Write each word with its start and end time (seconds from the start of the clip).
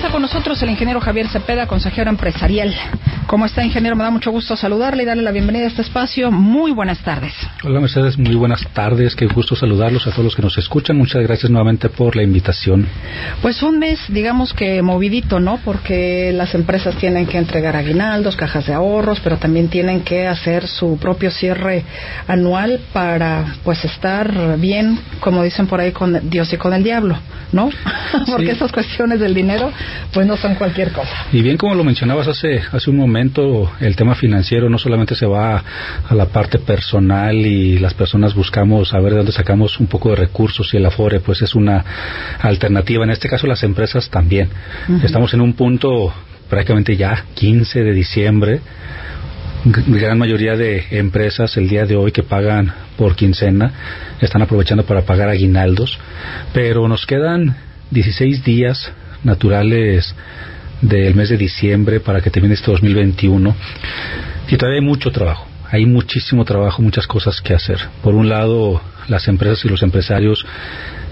Está 0.00 0.12
con 0.12 0.22
nosotros 0.22 0.62
el 0.62 0.70
ingeniero 0.70 0.98
Javier 0.98 1.28
Cepeda, 1.28 1.66
consejero 1.66 2.08
empresarial. 2.08 2.74
¿Cómo 3.30 3.46
está, 3.46 3.64
ingeniero? 3.64 3.94
Me 3.94 4.02
da 4.02 4.10
mucho 4.10 4.32
gusto 4.32 4.56
saludarle 4.56 5.04
y 5.04 5.06
darle 5.06 5.22
la 5.22 5.30
bienvenida 5.30 5.62
a 5.62 5.68
este 5.68 5.82
espacio. 5.82 6.32
Muy 6.32 6.72
buenas 6.72 6.98
tardes. 6.98 7.32
Hola, 7.62 7.78
Mercedes. 7.78 8.18
Muy 8.18 8.34
buenas 8.34 8.66
tardes. 8.72 9.14
Qué 9.14 9.26
gusto 9.28 9.54
saludarlos 9.54 10.04
a 10.08 10.10
todos 10.10 10.24
los 10.24 10.34
que 10.34 10.42
nos 10.42 10.58
escuchan. 10.58 10.96
Muchas 10.96 11.22
gracias 11.22 11.48
nuevamente 11.48 11.88
por 11.88 12.16
la 12.16 12.24
invitación. 12.24 12.88
Pues 13.40 13.62
un 13.62 13.78
mes, 13.78 14.00
digamos 14.08 14.52
que 14.52 14.82
movidito, 14.82 15.38
¿no? 15.38 15.60
Porque 15.64 16.32
las 16.34 16.56
empresas 16.56 16.96
tienen 16.96 17.26
que 17.26 17.38
entregar 17.38 17.76
aguinaldos, 17.76 18.34
cajas 18.34 18.66
de 18.66 18.74
ahorros, 18.74 19.20
pero 19.20 19.36
también 19.36 19.68
tienen 19.68 20.00
que 20.00 20.26
hacer 20.26 20.66
su 20.66 20.98
propio 20.98 21.30
cierre 21.30 21.84
anual 22.26 22.80
para, 22.92 23.54
pues, 23.62 23.84
estar 23.84 24.58
bien, 24.58 24.98
como 25.20 25.44
dicen 25.44 25.68
por 25.68 25.78
ahí, 25.78 25.92
con 25.92 26.28
Dios 26.28 26.52
y 26.52 26.56
con 26.56 26.74
el 26.74 26.82
diablo, 26.82 27.16
¿no? 27.52 27.70
Porque 28.26 28.46
Sí. 28.46 28.50
estas 28.50 28.72
cuestiones 28.72 29.20
del 29.20 29.34
dinero, 29.34 29.70
pues, 30.12 30.26
no 30.26 30.36
son 30.36 30.56
cualquier 30.56 30.90
cosa. 30.90 31.14
Y 31.30 31.42
bien 31.42 31.56
como 31.56 31.76
lo 31.76 31.84
mencionabas 31.84 32.26
hace, 32.26 32.60
hace 32.72 32.90
un 32.90 32.96
momento, 32.96 33.19
el 33.20 33.96
tema 33.96 34.14
financiero 34.14 34.70
no 34.70 34.78
solamente 34.78 35.14
se 35.14 35.26
va 35.26 35.62
a 36.08 36.14
la 36.14 36.26
parte 36.26 36.58
personal 36.58 37.36
y 37.36 37.78
las 37.78 37.92
personas 37.92 38.34
buscamos 38.34 38.88
saber 38.88 39.12
de 39.12 39.18
dónde 39.18 39.32
sacamos 39.32 39.78
un 39.78 39.86
poco 39.86 40.10
de 40.10 40.16
recursos 40.16 40.72
y 40.72 40.78
el 40.78 40.86
Afore 40.86 41.20
pues 41.20 41.42
es 41.42 41.54
una 41.54 41.84
alternativa. 42.40 43.04
En 43.04 43.10
este 43.10 43.28
caso 43.28 43.46
las 43.46 43.62
empresas 43.62 44.08
también. 44.08 44.48
Estamos 45.02 45.34
en 45.34 45.42
un 45.42 45.52
punto 45.52 46.12
prácticamente 46.48 46.96
ya 46.96 47.26
15 47.34 47.84
de 47.84 47.92
diciembre. 47.92 48.60
Gran 49.64 50.18
mayoría 50.18 50.56
de 50.56 50.86
empresas 50.92 51.56
el 51.58 51.68
día 51.68 51.84
de 51.84 51.96
hoy 51.96 52.12
que 52.12 52.22
pagan 52.22 52.72
por 52.96 53.14
quincena 53.14 53.72
están 54.20 54.40
aprovechando 54.40 54.84
para 54.84 55.02
pagar 55.02 55.28
aguinaldos, 55.28 55.98
pero 56.54 56.88
nos 56.88 57.04
quedan 57.04 57.56
16 57.90 58.42
días 58.44 58.92
naturales 59.22 60.14
del 60.80 61.14
mes 61.14 61.28
de 61.28 61.36
diciembre 61.36 62.00
para 62.00 62.20
que 62.20 62.30
termine 62.30 62.54
este 62.54 62.70
2021 62.70 63.54
y 64.48 64.56
todavía 64.56 64.80
hay 64.80 64.86
mucho 64.86 65.10
trabajo. 65.10 65.46
Hay 65.70 65.86
muchísimo 65.86 66.44
trabajo, 66.44 66.82
muchas 66.82 67.06
cosas 67.06 67.40
que 67.40 67.54
hacer. 67.54 67.78
Por 68.02 68.14
un 68.14 68.28
lado, 68.28 68.80
las 69.08 69.28
empresas 69.28 69.64
y 69.64 69.68
los 69.68 69.82
empresarios 69.82 70.44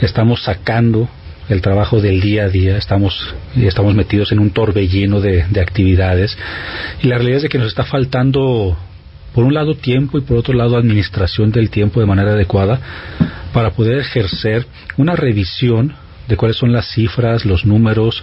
estamos 0.01 0.43
sacando 0.43 1.09
el 1.49 1.63
trabajo 1.63 2.01
del 2.01 2.21
día 2.21 2.45
a 2.45 2.49
día, 2.49 2.77
estamos, 2.77 3.35
estamos 3.57 3.95
metidos 3.95 4.33
en 4.33 4.39
un 4.39 4.51
torbellino 4.51 5.21
de, 5.21 5.47
de 5.49 5.61
actividades 5.61 6.37
y 7.03 7.07
la 7.07 7.17
realidad 7.17 7.39
es 7.39 7.43
de 7.45 7.49
que 7.49 7.59
nos 7.59 7.69
está 7.69 7.85
faltando, 7.85 8.77
por 9.35 9.45
un 9.45 9.55
lado, 9.55 9.75
tiempo 9.75 10.19
y 10.19 10.23
por 10.23 10.37
otro 10.37 10.55
lado, 10.55 10.77
administración 10.77 11.51
del 11.51 11.71
tiempo 11.71 12.01
de 12.01 12.07
manera 12.07 12.33
adecuada 12.33 12.81
para 13.53 13.71
poder 13.71 13.99
ejercer 13.99 14.67
una 14.99 15.17
revisión 15.17 15.95
de 16.29 16.37
cuáles 16.37 16.57
son 16.57 16.73
las 16.73 16.87
cifras, 16.93 17.45
los 17.45 17.65
números, 17.65 18.23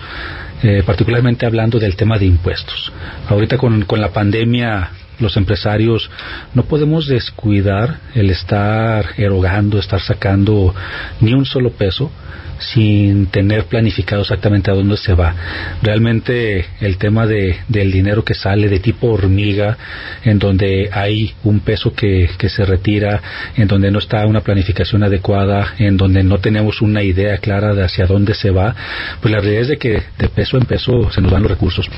eh, 0.63 0.83
particularmente 0.85 1.45
hablando 1.45 1.79
del 1.79 1.95
tema 1.95 2.17
de 2.17 2.25
impuestos. 2.25 2.93
Ahorita 3.27 3.57
con, 3.57 3.83
con 3.83 3.99
la 3.99 4.13
pandemia 4.13 4.91
los 5.19 5.37
empresarios 5.37 6.09
no 6.53 6.63
podemos 6.63 7.07
descuidar 7.07 7.99
el 8.13 8.29
estar 8.29 9.05
erogando, 9.17 9.79
estar 9.79 10.01
sacando 10.01 10.73
ni 11.21 11.33
un 11.33 11.45
solo 11.45 11.71
peso 11.71 12.11
sin 12.59 13.27
tener 13.27 13.65
planificado 13.65 14.21
exactamente 14.21 14.71
a 14.71 14.73
dónde 14.73 14.97
se 14.97 15.13
va. 15.13 15.35
Realmente 15.81 16.65
el 16.79 16.97
tema 16.97 17.25
de, 17.25 17.57
del 17.67 17.91
dinero 17.91 18.23
que 18.23 18.33
sale 18.33 18.69
de 18.69 18.79
tipo 18.79 19.07
hormiga, 19.07 19.77
en 20.23 20.39
donde 20.39 20.89
hay 20.91 21.33
un 21.43 21.59
peso 21.59 21.93
que, 21.93 22.29
que 22.37 22.49
se 22.49 22.65
retira, 22.65 23.21
en 23.55 23.67
donde 23.67 23.91
no 23.91 23.99
está 23.99 24.25
una 24.25 24.41
planificación 24.41 25.03
adecuada, 25.03 25.73
en 25.77 25.97
donde 25.97 26.23
no 26.23 26.37
tenemos 26.37 26.81
una 26.81 27.03
idea 27.03 27.37
clara 27.37 27.73
de 27.73 27.83
hacia 27.83 28.05
dónde 28.05 28.33
se 28.33 28.51
va, 28.51 28.75
pues 29.21 29.31
la 29.31 29.39
realidad 29.39 29.63
es 29.63 29.67
de 29.69 29.77
que 29.77 30.03
de 30.17 30.29
peso 30.29 30.57
en 30.57 30.65
peso 30.65 31.11
se 31.11 31.21
nos 31.21 31.31
van 31.31 31.43
los 31.43 31.51
recursos. 31.51 31.89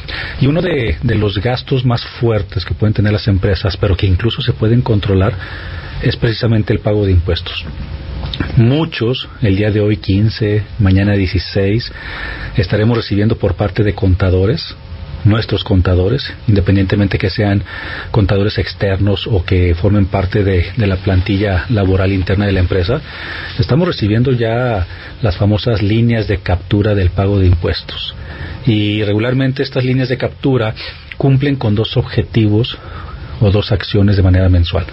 Y 0.42 0.48
uno 0.48 0.62
de, 0.62 0.98
de 1.02 1.16
los 1.16 1.38
gastos 1.40 1.86
más 1.86 2.04
fuertes 2.04 2.66
que 2.66 2.74
pueden 2.74 2.94
tener 2.94 3.07
las 3.12 3.28
empresas, 3.28 3.78
pero 3.78 3.96
que 3.96 4.08
incluso 4.08 4.42
se 4.42 4.54
pueden 4.54 4.82
controlar, 4.82 5.34
es 6.02 6.16
precisamente 6.16 6.74
el 6.74 6.80
pago 6.80 7.06
de 7.06 7.12
impuestos. 7.12 7.66
Muchos, 8.56 9.28
el 9.42 9.56
día 9.56 9.72
de 9.72 9.82
hoy 9.82 9.98
15, 9.98 10.64
mañana 10.80 11.14
16, 11.14 11.92
estaremos 12.56 12.98
recibiendo 12.98 13.38
por 13.38 13.56
parte 13.56 13.84
de 13.84 13.94
contadores, 13.94 14.76
nuestros 15.26 15.64
contadores, 15.64 16.34
independientemente 16.48 17.18
que 17.18 17.30
sean 17.30 17.64
contadores 18.12 18.58
externos 18.58 19.28
o 19.28 19.44
que 19.44 19.76
formen 19.76 20.06
parte 20.06 20.44
de, 20.44 20.68
de 20.76 20.88
la 20.88 20.98
plantilla 20.98 21.66
laboral 21.70 22.12
interna 22.14 22.46
de 22.46 22.54
la 22.54 22.60
empresa, 22.60 23.02
estamos 23.60 23.88
recibiendo 23.88 24.32
ya 24.32 24.86
las 25.22 25.38
famosas 25.38 25.82
líneas 25.82 26.28
de 26.28 26.38
captura 26.38 26.96
del 26.96 27.10
pago 27.10 27.40
de 27.40 27.48
impuestos. 27.48 28.16
Y 28.66 29.04
regularmente 29.04 29.64
estas 29.64 29.84
líneas 29.86 30.10
de 30.10 30.18
captura 30.18 30.74
cumplen 31.18 31.56
con 31.56 31.76
dos 31.76 31.98
objetivos 31.98 32.78
o 33.40 33.52
dos 33.52 33.72
acciones 33.72 34.18
de 34.18 34.24
manera 34.24 34.50
mensual. 34.50 34.86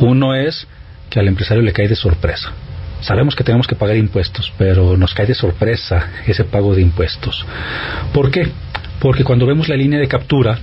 Uno 0.00 0.34
es 0.34 0.66
que 1.08 1.20
al 1.20 1.28
empresario 1.28 1.62
le 1.62 1.72
cae 1.72 1.88
de 1.88 1.96
sorpresa. 1.96 2.52
Sabemos 3.00 3.34
que 3.34 3.44
tenemos 3.44 3.66
que 3.66 3.76
pagar 3.76 3.96
impuestos, 3.96 4.52
pero 4.58 4.96
nos 4.96 5.14
cae 5.14 5.26
de 5.26 5.34
sorpresa 5.34 6.10
ese 6.26 6.44
pago 6.44 6.74
de 6.74 6.82
impuestos. 6.82 7.44
¿Por 8.12 8.30
qué? 8.30 8.48
Porque 9.00 9.24
cuando 9.24 9.46
vemos 9.46 9.68
la 9.68 9.76
línea 9.76 9.98
de 9.98 10.08
captura, 10.08 10.58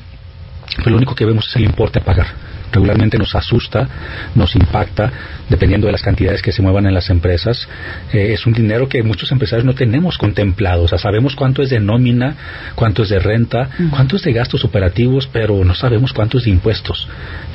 pues 0.75 0.87
lo 0.87 0.97
único 0.97 1.15
que 1.15 1.25
vemos 1.25 1.47
es 1.47 1.55
el 1.55 1.63
importe 1.63 1.99
a 1.99 2.03
pagar. 2.03 2.27
Regularmente 2.71 3.17
nos 3.17 3.35
asusta, 3.35 3.87
nos 4.35 4.55
impacta, 4.55 5.11
dependiendo 5.49 5.87
de 5.87 5.93
las 5.93 6.01
cantidades 6.01 6.41
que 6.41 6.51
se 6.51 6.61
muevan 6.61 6.85
en 6.85 6.93
las 6.93 7.09
empresas. 7.09 7.67
Eh, 8.13 8.33
es 8.33 8.45
un 8.45 8.53
dinero 8.53 8.87
que 8.89 9.03
muchos 9.03 9.31
empresarios 9.31 9.65
no 9.65 9.73
tenemos 9.73 10.17
contemplado. 10.17 10.83
O 10.83 10.87
sea, 10.87 10.97
sabemos 10.97 11.35
cuánto 11.35 11.61
es 11.61 11.69
de 11.69 11.79
nómina, 11.79 12.35
cuánto 12.75 13.03
es 13.03 13.09
de 13.09 13.19
renta, 13.19 13.69
cuánto 13.89 14.15
es 14.15 14.23
de 14.23 14.33
gastos 14.33 14.63
operativos, 14.65 15.27
pero 15.31 15.63
no 15.63 15.75
sabemos 15.75 16.13
cuánto 16.13 16.37
es 16.37 16.45
de 16.45 16.51
impuestos. 16.51 17.07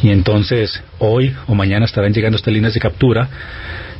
Y 0.02 0.10
entonces, 0.10 0.82
hoy 0.98 1.34
o 1.46 1.54
mañana 1.54 1.84
estarán 1.84 2.12
llegando 2.12 2.36
estas 2.36 2.52
líneas 2.52 2.74
de 2.74 2.80
captura. 2.80 3.28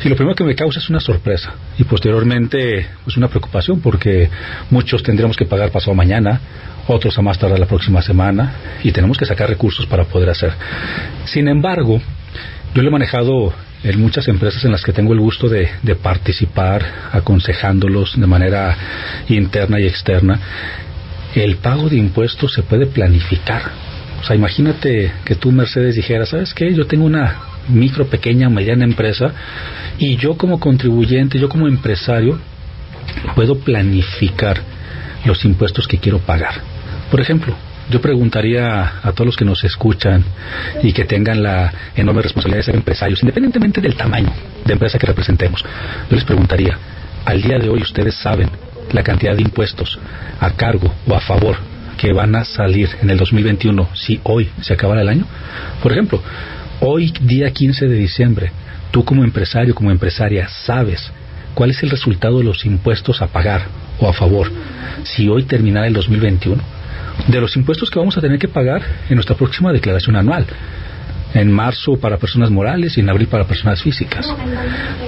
Y 0.04 0.08
lo 0.08 0.16
primero 0.16 0.34
que 0.34 0.42
me 0.42 0.56
causa 0.56 0.80
es 0.80 0.90
una 0.90 0.98
sorpresa 0.98 1.54
y 1.78 1.84
posteriormente 1.84 2.88
pues 3.04 3.16
una 3.16 3.28
preocupación 3.28 3.80
porque 3.80 4.28
muchos 4.68 5.02
tendremos 5.02 5.36
que 5.36 5.44
pagar 5.44 5.70
pasado 5.70 5.94
mañana, 5.94 6.40
otros 6.88 7.16
a 7.18 7.22
más 7.22 7.38
tardar 7.38 7.58
la 7.58 7.66
próxima 7.66 8.02
semana 8.02 8.54
y 8.82 8.92
tenemos 8.92 9.16
que 9.16 9.26
sacar 9.26 9.48
recursos 9.48 9.86
para 9.86 10.04
poder 10.04 10.30
hacer. 10.30 10.52
Sin 11.24 11.48
embargo, 11.48 12.00
yo 12.74 12.82
lo 12.82 12.88
he 12.88 12.92
manejado 12.92 13.52
en 13.84 14.00
muchas 14.00 14.28
empresas 14.28 14.64
en 14.64 14.72
las 14.72 14.82
que 14.82 14.92
tengo 14.92 15.12
el 15.12 15.20
gusto 15.20 15.48
de, 15.48 15.68
participar, 16.02 16.84
aconsejándolos 17.12 18.18
de 18.18 18.26
manera 18.26 18.76
interna 19.28 19.80
y 19.80 19.86
externa. 19.86 20.38
El 21.34 21.56
pago 21.56 21.88
de 21.88 21.96
impuestos 21.96 22.52
se 22.52 22.62
puede 22.62 22.86
planificar. 22.86 23.62
O 24.20 24.24
sea, 24.24 24.36
imagínate 24.36 25.12
que 25.24 25.34
tú, 25.34 25.50
Mercedes, 25.50 25.96
dijeras, 25.96 26.28
¿sabes 26.28 26.54
qué? 26.54 26.72
Yo 26.72 26.86
tengo 26.86 27.04
una 27.04 27.36
micro, 27.68 28.06
pequeña, 28.06 28.48
mediana 28.48 28.84
empresa 28.84 29.32
y 29.98 30.16
yo 30.16 30.36
como 30.36 30.60
contribuyente, 30.60 31.38
yo 31.38 31.48
como 31.48 31.66
empresario, 31.66 32.38
puedo 33.34 33.58
planificar 33.58 34.60
los 35.24 35.44
impuestos 35.44 35.86
que 35.86 35.98
quiero 35.98 36.18
pagar. 36.18 36.71
Por 37.12 37.20
ejemplo, 37.20 37.54
yo 37.90 38.00
preguntaría 38.00 39.00
a 39.02 39.12
todos 39.12 39.26
los 39.26 39.36
que 39.36 39.44
nos 39.44 39.62
escuchan 39.64 40.24
y 40.82 40.94
que 40.94 41.04
tengan 41.04 41.42
la 41.42 41.70
enorme 41.94 42.22
responsabilidad 42.22 42.60
de 42.60 42.64
ser 42.64 42.74
empresarios, 42.74 43.22
independientemente 43.22 43.82
del 43.82 43.96
tamaño 43.96 44.32
de 44.64 44.72
empresa 44.72 44.98
que 44.98 45.06
representemos, 45.06 45.62
yo 46.08 46.16
les 46.16 46.24
preguntaría, 46.24 46.78
al 47.26 47.42
día 47.42 47.58
de 47.58 47.68
hoy 47.68 47.82
ustedes 47.82 48.14
saben 48.14 48.48
la 48.92 49.02
cantidad 49.02 49.36
de 49.36 49.42
impuestos 49.42 49.98
a 50.40 50.52
cargo 50.52 50.90
o 51.06 51.14
a 51.14 51.20
favor 51.20 51.56
que 51.98 52.14
van 52.14 52.34
a 52.34 52.46
salir 52.46 52.88
en 53.02 53.10
el 53.10 53.18
2021 53.18 53.90
si 53.92 54.18
hoy 54.22 54.48
se 54.62 54.72
acabara 54.72 55.02
el 55.02 55.10
año? 55.10 55.26
Por 55.82 55.92
ejemplo, 55.92 56.22
hoy 56.80 57.12
día 57.20 57.50
15 57.50 57.88
de 57.88 57.94
diciembre, 57.94 58.52
tú 58.90 59.04
como 59.04 59.22
empresario, 59.22 59.74
como 59.74 59.90
empresaria, 59.90 60.48
sabes 60.48 61.12
cuál 61.52 61.72
es 61.72 61.82
el 61.82 61.90
resultado 61.90 62.38
de 62.38 62.44
los 62.44 62.64
impuestos 62.64 63.20
a 63.20 63.26
pagar 63.26 63.66
o 64.00 64.08
a 64.08 64.14
favor 64.14 64.50
si 65.02 65.28
hoy 65.28 65.42
terminara 65.42 65.86
el 65.86 65.92
2021, 65.92 66.62
de 67.28 67.40
los 67.40 67.56
impuestos 67.56 67.90
que 67.90 67.98
vamos 67.98 68.16
a 68.16 68.20
tener 68.20 68.38
que 68.38 68.48
pagar 68.48 68.82
en 69.08 69.14
nuestra 69.14 69.36
próxima 69.36 69.72
declaración 69.72 70.16
anual 70.16 70.46
en 71.34 71.50
marzo 71.50 71.96
para 71.96 72.18
personas 72.18 72.50
morales 72.50 72.96
y 72.96 73.00
en 73.00 73.08
abril 73.08 73.28
para 73.28 73.44
personas 73.46 73.82
físicas. 73.82 74.26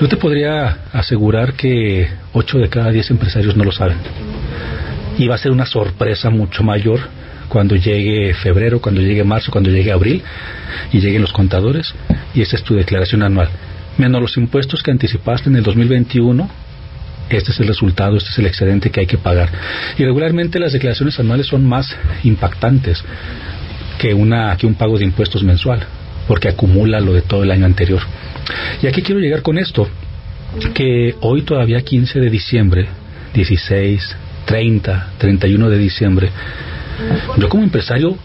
Yo 0.00 0.08
te 0.08 0.16
podría 0.16 0.78
asegurar 0.92 1.54
que 1.54 2.08
8 2.32 2.58
de 2.58 2.68
cada 2.68 2.90
10 2.90 3.10
empresarios 3.10 3.56
no 3.56 3.64
lo 3.64 3.72
saben. 3.72 3.98
Y 5.18 5.28
va 5.28 5.34
a 5.34 5.38
ser 5.38 5.52
una 5.52 5.66
sorpresa 5.66 6.30
mucho 6.30 6.62
mayor 6.62 7.00
cuando 7.48 7.76
llegue 7.76 8.34
febrero, 8.34 8.80
cuando 8.80 9.00
llegue 9.00 9.22
marzo, 9.22 9.52
cuando 9.52 9.70
llegue 9.70 9.92
abril 9.92 10.22
y 10.92 11.00
lleguen 11.00 11.22
los 11.22 11.32
contadores 11.32 11.94
y 12.34 12.40
esa 12.40 12.56
es 12.56 12.62
tu 12.62 12.74
declaración 12.74 13.22
anual. 13.22 13.48
Menos 13.98 14.20
los 14.20 14.36
impuestos 14.36 14.82
que 14.82 14.90
anticipaste 14.90 15.50
en 15.50 15.56
el 15.56 15.62
2021, 15.62 16.50
este 17.30 17.52
es 17.52 17.60
el 17.60 17.66
resultado, 17.66 18.16
este 18.16 18.30
es 18.30 18.38
el 18.38 18.46
excedente 18.46 18.90
que 18.90 19.00
hay 19.00 19.06
que 19.06 19.18
pagar. 19.18 19.50
Y 19.98 20.04
regularmente 20.04 20.58
las 20.58 20.72
declaraciones 20.72 21.18
anuales 21.18 21.46
son 21.46 21.66
más 21.66 21.96
impactantes 22.22 23.02
que, 23.98 24.14
una, 24.14 24.56
que 24.56 24.66
un 24.66 24.74
pago 24.74 24.98
de 24.98 25.04
impuestos 25.04 25.42
mensual 25.42 25.86
porque 26.26 26.48
acumula 26.48 27.00
lo 27.00 27.12
de 27.12 27.22
todo 27.22 27.42
el 27.42 27.50
año 27.50 27.66
anterior. 27.66 28.00
Y 28.82 28.86
aquí 28.86 29.02
quiero 29.02 29.20
llegar 29.20 29.42
con 29.42 29.58
esto, 29.58 29.88
que 30.72 31.14
hoy 31.20 31.42
todavía 31.42 31.80
15 31.80 32.20
de 32.20 32.30
diciembre, 32.30 32.88
16, 33.34 34.16
30, 34.44 35.12
31 35.18 35.70
de 35.70 35.78
diciembre, 35.78 36.30
yo 37.36 37.48
como 37.48 37.62
empresario 37.62 38.16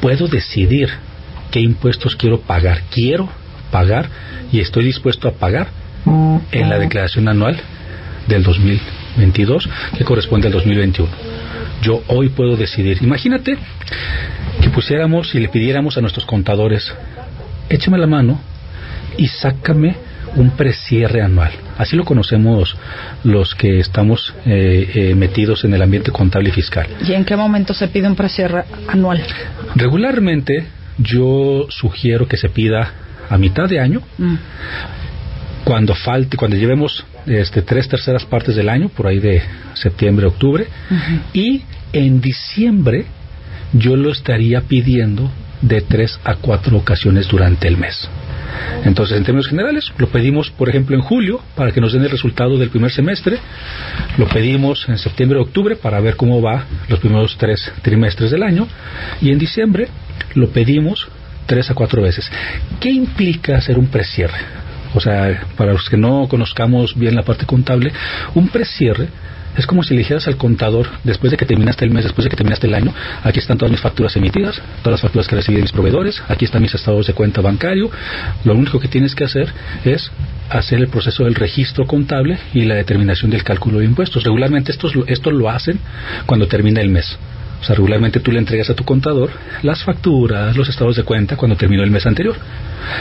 puedo 0.00 0.28
decidir 0.28 0.88
qué 1.50 1.60
impuestos 1.60 2.16
quiero 2.16 2.40
pagar. 2.40 2.82
Quiero 2.90 3.28
pagar 3.70 4.08
y 4.52 4.60
estoy 4.60 4.84
dispuesto 4.84 5.28
a 5.28 5.32
pagar 5.32 5.68
en 6.52 6.68
la 6.68 6.78
declaración 6.78 7.28
anual 7.28 7.60
del 8.26 8.42
2022 8.42 9.68
que 9.96 10.04
corresponde 10.04 10.46
al 10.48 10.52
2021. 10.52 11.10
Yo 11.82 12.02
hoy 12.08 12.30
puedo 12.30 12.56
decidir. 12.56 12.98
Imagínate 13.02 13.56
que 14.60 14.70
pusiéramos 14.70 15.34
y 15.34 15.40
le 15.40 15.48
pidiéramos 15.48 15.96
a 15.98 16.00
nuestros 16.00 16.24
contadores 16.24 16.94
échame 17.68 17.98
la 17.98 18.06
mano 18.06 18.40
y 19.16 19.28
sácame 19.28 19.96
un 20.36 20.50
precierre 20.50 21.22
anual. 21.22 21.52
Así 21.78 21.96
lo 21.96 22.04
conocemos 22.04 22.76
los 23.22 23.54
que 23.54 23.78
estamos 23.78 24.34
eh, 24.46 24.90
eh, 24.94 25.14
metidos 25.14 25.64
en 25.64 25.74
el 25.74 25.82
ambiente 25.82 26.10
contable 26.10 26.48
y 26.48 26.52
fiscal. 26.52 26.86
¿Y 27.06 27.12
en 27.12 27.24
qué 27.24 27.36
momento 27.36 27.72
se 27.72 27.88
pide 27.88 28.08
un 28.08 28.16
precierre 28.16 28.64
anual? 28.88 29.22
Regularmente 29.76 30.66
yo 30.98 31.66
sugiero 31.68 32.26
que 32.26 32.36
se 32.36 32.48
pida 32.48 32.92
a 33.28 33.38
mitad 33.38 33.68
de 33.68 33.80
año, 33.80 34.02
mm. 34.18 34.34
Cuando 35.64 35.94
falte, 35.94 36.36
cuando 36.36 36.56
llevemos 36.56 37.04
este, 37.26 37.62
tres 37.62 37.88
terceras 37.88 38.24
partes 38.24 38.54
del 38.54 38.68
año, 38.68 38.88
por 38.88 39.06
ahí 39.06 39.18
de 39.18 39.42
septiembre, 39.74 40.26
octubre, 40.26 40.66
y 41.32 41.62
en 41.92 42.20
diciembre 42.20 43.06
yo 43.72 43.96
lo 43.96 44.10
estaría 44.10 44.60
pidiendo 44.60 45.30
de 45.62 45.80
tres 45.80 46.20
a 46.24 46.36
cuatro 46.36 46.76
ocasiones 46.76 47.26
durante 47.28 47.66
el 47.66 47.76
mes. 47.76 48.08
Entonces, 48.84 49.16
en 49.16 49.24
términos 49.24 49.48
generales, 49.48 49.92
lo 49.96 50.08
pedimos, 50.08 50.50
por 50.50 50.68
ejemplo, 50.68 50.94
en 50.94 51.02
julio 51.02 51.40
para 51.56 51.72
que 51.72 51.80
nos 51.80 51.92
den 51.92 52.02
el 52.02 52.10
resultado 52.10 52.58
del 52.58 52.68
primer 52.68 52.90
semestre. 52.90 53.38
Lo 54.18 54.28
pedimos 54.28 54.86
en 54.88 54.98
septiembre 54.98 55.38
o 55.38 55.42
octubre 55.42 55.76
para 55.76 56.00
ver 56.00 56.16
cómo 56.16 56.42
va 56.42 56.64
los 56.88 57.00
primeros 57.00 57.36
tres 57.38 57.72
trimestres 57.82 58.30
del 58.30 58.42
año. 58.42 58.68
Y 59.20 59.30
en 59.30 59.38
diciembre 59.38 59.88
lo 60.34 60.50
pedimos 60.50 61.08
tres 61.46 61.70
a 61.70 61.74
cuatro 61.74 62.02
veces. 62.02 62.30
¿Qué 62.78 62.90
implica 62.90 63.56
hacer 63.56 63.78
un 63.78 63.86
precierre? 63.86 64.63
O 64.94 65.00
sea, 65.00 65.46
para 65.56 65.72
los 65.72 65.88
que 65.88 65.96
no 65.96 66.26
conozcamos 66.28 66.96
bien 66.96 67.14
la 67.14 67.22
parte 67.22 67.46
contable, 67.46 67.92
un 68.34 68.48
precierre 68.48 69.08
es 69.56 69.66
como 69.66 69.82
si 69.84 69.94
le 69.94 69.98
dijeras 69.98 70.26
al 70.26 70.36
contador, 70.36 70.88
después 71.04 71.30
de 71.30 71.36
que 71.36 71.46
terminaste 71.46 71.84
el 71.84 71.92
mes, 71.92 72.04
después 72.04 72.24
de 72.24 72.30
que 72.30 72.36
terminaste 72.36 72.66
el 72.66 72.74
año, 72.74 72.92
aquí 73.22 73.38
están 73.38 73.56
todas 73.56 73.70
mis 73.70 73.80
facturas 73.80 74.16
emitidas, 74.16 74.60
todas 74.82 74.94
las 74.94 75.00
facturas 75.00 75.28
que 75.28 75.36
recibí 75.36 75.56
de 75.56 75.62
mis 75.62 75.72
proveedores, 75.72 76.22
aquí 76.28 76.44
están 76.44 76.62
mis 76.62 76.74
estados 76.74 77.06
de 77.06 77.12
cuenta 77.12 77.40
bancario. 77.40 77.90
Lo 78.44 78.54
único 78.54 78.80
que 78.80 78.88
tienes 78.88 79.14
que 79.14 79.24
hacer 79.24 79.52
es 79.84 80.10
hacer 80.50 80.80
el 80.80 80.88
proceso 80.88 81.24
del 81.24 81.36
registro 81.36 81.86
contable 81.86 82.38
y 82.52 82.64
la 82.64 82.74
determinación 82.74 83.30
del 83.30 83.44
cálculo 83.44 83.78
de 83.78 83.84
impuestos. 83.84 84.24
Regularmente 84.24 84.72
esto, 84.72 84.88
esto 85.06 85.30
lo 85.30 85.48
hacen 85.48 85.78
cuando 86.26 86.48
termina 86.48 86.80
el 86.80 86.88
mes. 86.88 87.16
O 87.64 87.66
sea, 87.66 87.76
regularmente 87.76 88.20
tú 88.20 88.30
le 88.30 88.38
entregas 88.38 88.68
a 88.68 88.74
tu 88.74 88.84
contador 88.84 89.30
las 89.62 89.82
facturas, 89.82 90.54
los 90.54 90.68
estados 90.68 90.96
de 90.96 91.02
cuenta 91.02 91.34
cuando 91.38 91.56
terminó 91.56 91.82
el 91.82 91.90
mes 91.90 92.04
anterior. 92.04 92.36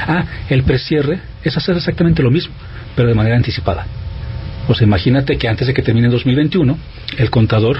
Ah, 0.07 0.23
el 0.47 0.63
precierre 0.63 1.19
es 1.43 1.57
hacer 1.57 1.75
exactamente 1.75 2.23
lo 2.23 2.31
mismo, 2.31 2.53
pero 2.95 3.09
de 3.09 3.13
manera 3.13 3.35
anticipada. 3.35 3.85
Pues 4.65 4.81
imagínate 4.81 5.37
que 5.37 5.49
antes 5.49 5.67
de 5.67 5.73
que 5.73 5.81
termine 5.81 6.07
2021, 6.07 6.77
el 7.17 7.29
contador 7.29 7.77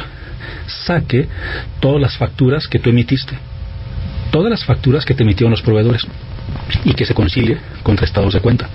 saque 0.67 1.29
todas 1.79 2.01
las 2.01 2.17
facturas 2.17 2.67
que 2.67 2.79
tú 2.79 2.89
emitiste, 2.89 3.37
todas 4.29 4.49
las 4.49 4.65
facturas 4.65 5.05
que 5.05 5.13
te 5.13 5.23
emitieron 5.23 5.51
los 5.51 5.61
proveedores 5.61 6.05
y 6.83 6.93
que 6.93 7.05
se 7.05 7.13
concilie 7.13 7.57
contra 7.83 8.05
estados 8.05 8.33
de 8.33 8.39
cuenta. 8.39 8.69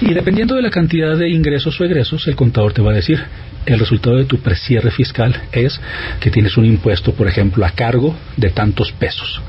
Y 0.00 0.12
dependiendo 0.12 0.54
de 0.54 0.62
la 0.62 0.70
cantidad 0.70 1.16
de 1.16 1.28
ingresos 1.28 1.80
o 1.80 1.84
egresos, 1.84 2.26
el 2.28 2.36
contador 2.36 2.72
te 2.72 2.82
va 2.82 2.92
a 2.92 2.96
decir, 2.96 3.22
el 3.66 3.78
resultado 3.78 4.16
de 4.16 4.24
tu 4.24 4.38
precierre 4.38 4.90
fiscal 4.90 5.34
es 5.52 5.80
que 6.20 6.30
tienes 6.30 6.56
un 6.56 6.64
impuesto, 6.64 7.12
por 7.12 7.28
ejemplo, 7.28 7.64
a 7.64 7.70
cargo 7.70 8.16
de 8.36 8.50
tantos 8.50 8.92
pesos. 8.92 9.40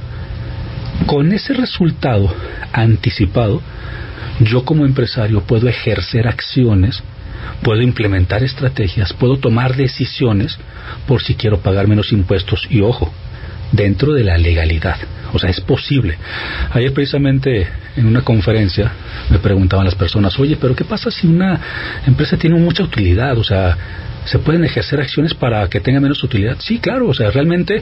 Con 1.05 1.31
ese 1.31 1.53
resultado 1.53 2.33
anticipado, 2.71 3.61
yo 4.39 4.63
como 4.63 4.85
empresario 4.85 5.41
puedo 5.41 5.67
ejercer 5.67 6.27
acciones 6.27 7.03
puedo 7.61 7.81
implementar 7.81 8.43
estrategias, 8.43 9.13
puedo 9.13 9.37
tomar 9.37 9.75
decisiones 9.75 10.57
por 11.07 11.21
si 11.21 11.35
quiero 11.35 11.59
pagar 11.59 11.87
menos 11.87 12.11
impuestos 12.11 12.67
y 12.69 12.81
ojo, 12.81 13.11
dentro 13.73 14.13
de 14.13 14.23
la 14.23 14.37
legalidad. 14.37 14.95
O 15.33 15.39
sea, 15.39 15.49
es 15.49 15.59
posible. 15.59 16.17
Ayer 16.71 16.93
precisamente 16.93 17.67
en 17.97 18.05
una 18.05 18.21
conferencia 18.21 18.91
me 19.29 19.39
preguntaban 19.39 19.85
las 19.85 19.95
personas, 19.95 20.39
oye, 20.39 20.57
pero 20.61 20.75
¿qué 20.75 20.85
pasa 20.85 21.11
si 21.11 21.27
una 21.27 21.59
empresa 22.05 22.37
tiene 22.37 22.57
mucha 22.59 22.83
utilidad? 22.83 23.37
O 23.37 23.43
sea, 23.43 23.75
¿se 24.25 24.39
pueden 24.39 24.63
ejercer 24.63 25.01
acciones 25.01 25.33
para 25.33 25.67
que 25.67 25.79
tenga 25.79 25.99
menos 25.99 26.23
utilidad? 26.23 26.57
Sí, 26.59 26.79
claro, 26.79 27.07
o 27.09 27.13
sea, 27.13 27.31
realmente 27.31 27.81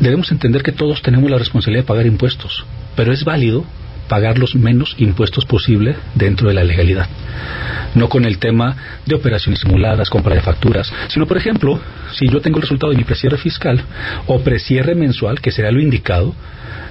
debemos 0.00 0.30
entender 0.32 0.62
que 0.62 0.72
todos 0.72 1.00
tenemos 1.00 1.30
la 1.30 1.38
responsabilidad 1.38 1.84
de 1.84 1.88
pagar 1.88 2.06
impuestos, 2.06 2.66
pero 2.96 3.12
es 3.12 3.24
válido 3.24 3.64
pagar 4.08 4.38
los 4.38 4.54
menos 4.54 4.94
impuestos 4.98 5.44
posible 5.44 5.96
dentro 6.14 6.48
de 6.48 6.54
la 6.54 6.64
legalidad. 6.64 7.08
No 7.94 8.08
con 8.08 8.24
el 8.24 8.38
tema 8.38 8.76
de 9.06 9.14
operaciones 9.14 9.60
simuladas, 9.60 10.10
compra 10.10 10.34
de 10.34 10.42
facturas, 10.42 10.92
sino, 11.08 11.26
por 11.26 11.36
ejemplo, 11.36 11.80
si 12.12 12.28
yo 12.28 12.40
tengo 12.40 12.58
el 12.58 12.62
resultado 12.62 12.92
de 12.92 12.98
mi 12.98 13.04
precierre 13.04 13.38
fiscal 13.38 13.82
o 14.26 14.40
precierre 14.40 14.94
mensual, 14.94 15.40
que 15.40 15.50
será 15.50 15.70
lo 15.70 15.80
indicado, 15.80 16.34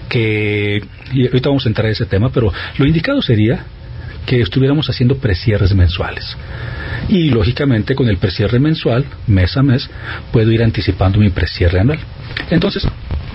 que, 0.09 0.81
y 1.13 1.27
ahorita 1.27 1.49
vamos 1.49 1.65
a 1.65 1.69
entrar 1.69 1.87
en 1.87 1.93
ese 1.93 2.05
tema, 2.05 2.29
pero 2.29 2.51
lo 2.77 2.85
indicado 2.85 3.21
sería 3.21 3.65
que 4.25 4.41
estuviéramos 4.41 4.89
haciendo 4.89 5.17
precierres 5.17 5.73
mensuales. 5.73 6.35
Y 7.09 7.29
lógicamente 7.29 7.95
con 7.95 8.09
el 8.09 8.17
precierre 8.17 8.59
mensual, 8.59 9.05
mes 9.27 9.55
a 9.55 9.61
mes, 9.61 9.89
puedo 10.31 10.51
ir 10.51 10.63
anticipando 10.63 11.19
mi 11.19 11.29
precierre 11.29 11.79
anual. 11.79 11.99
Entonces, 12.49 12.87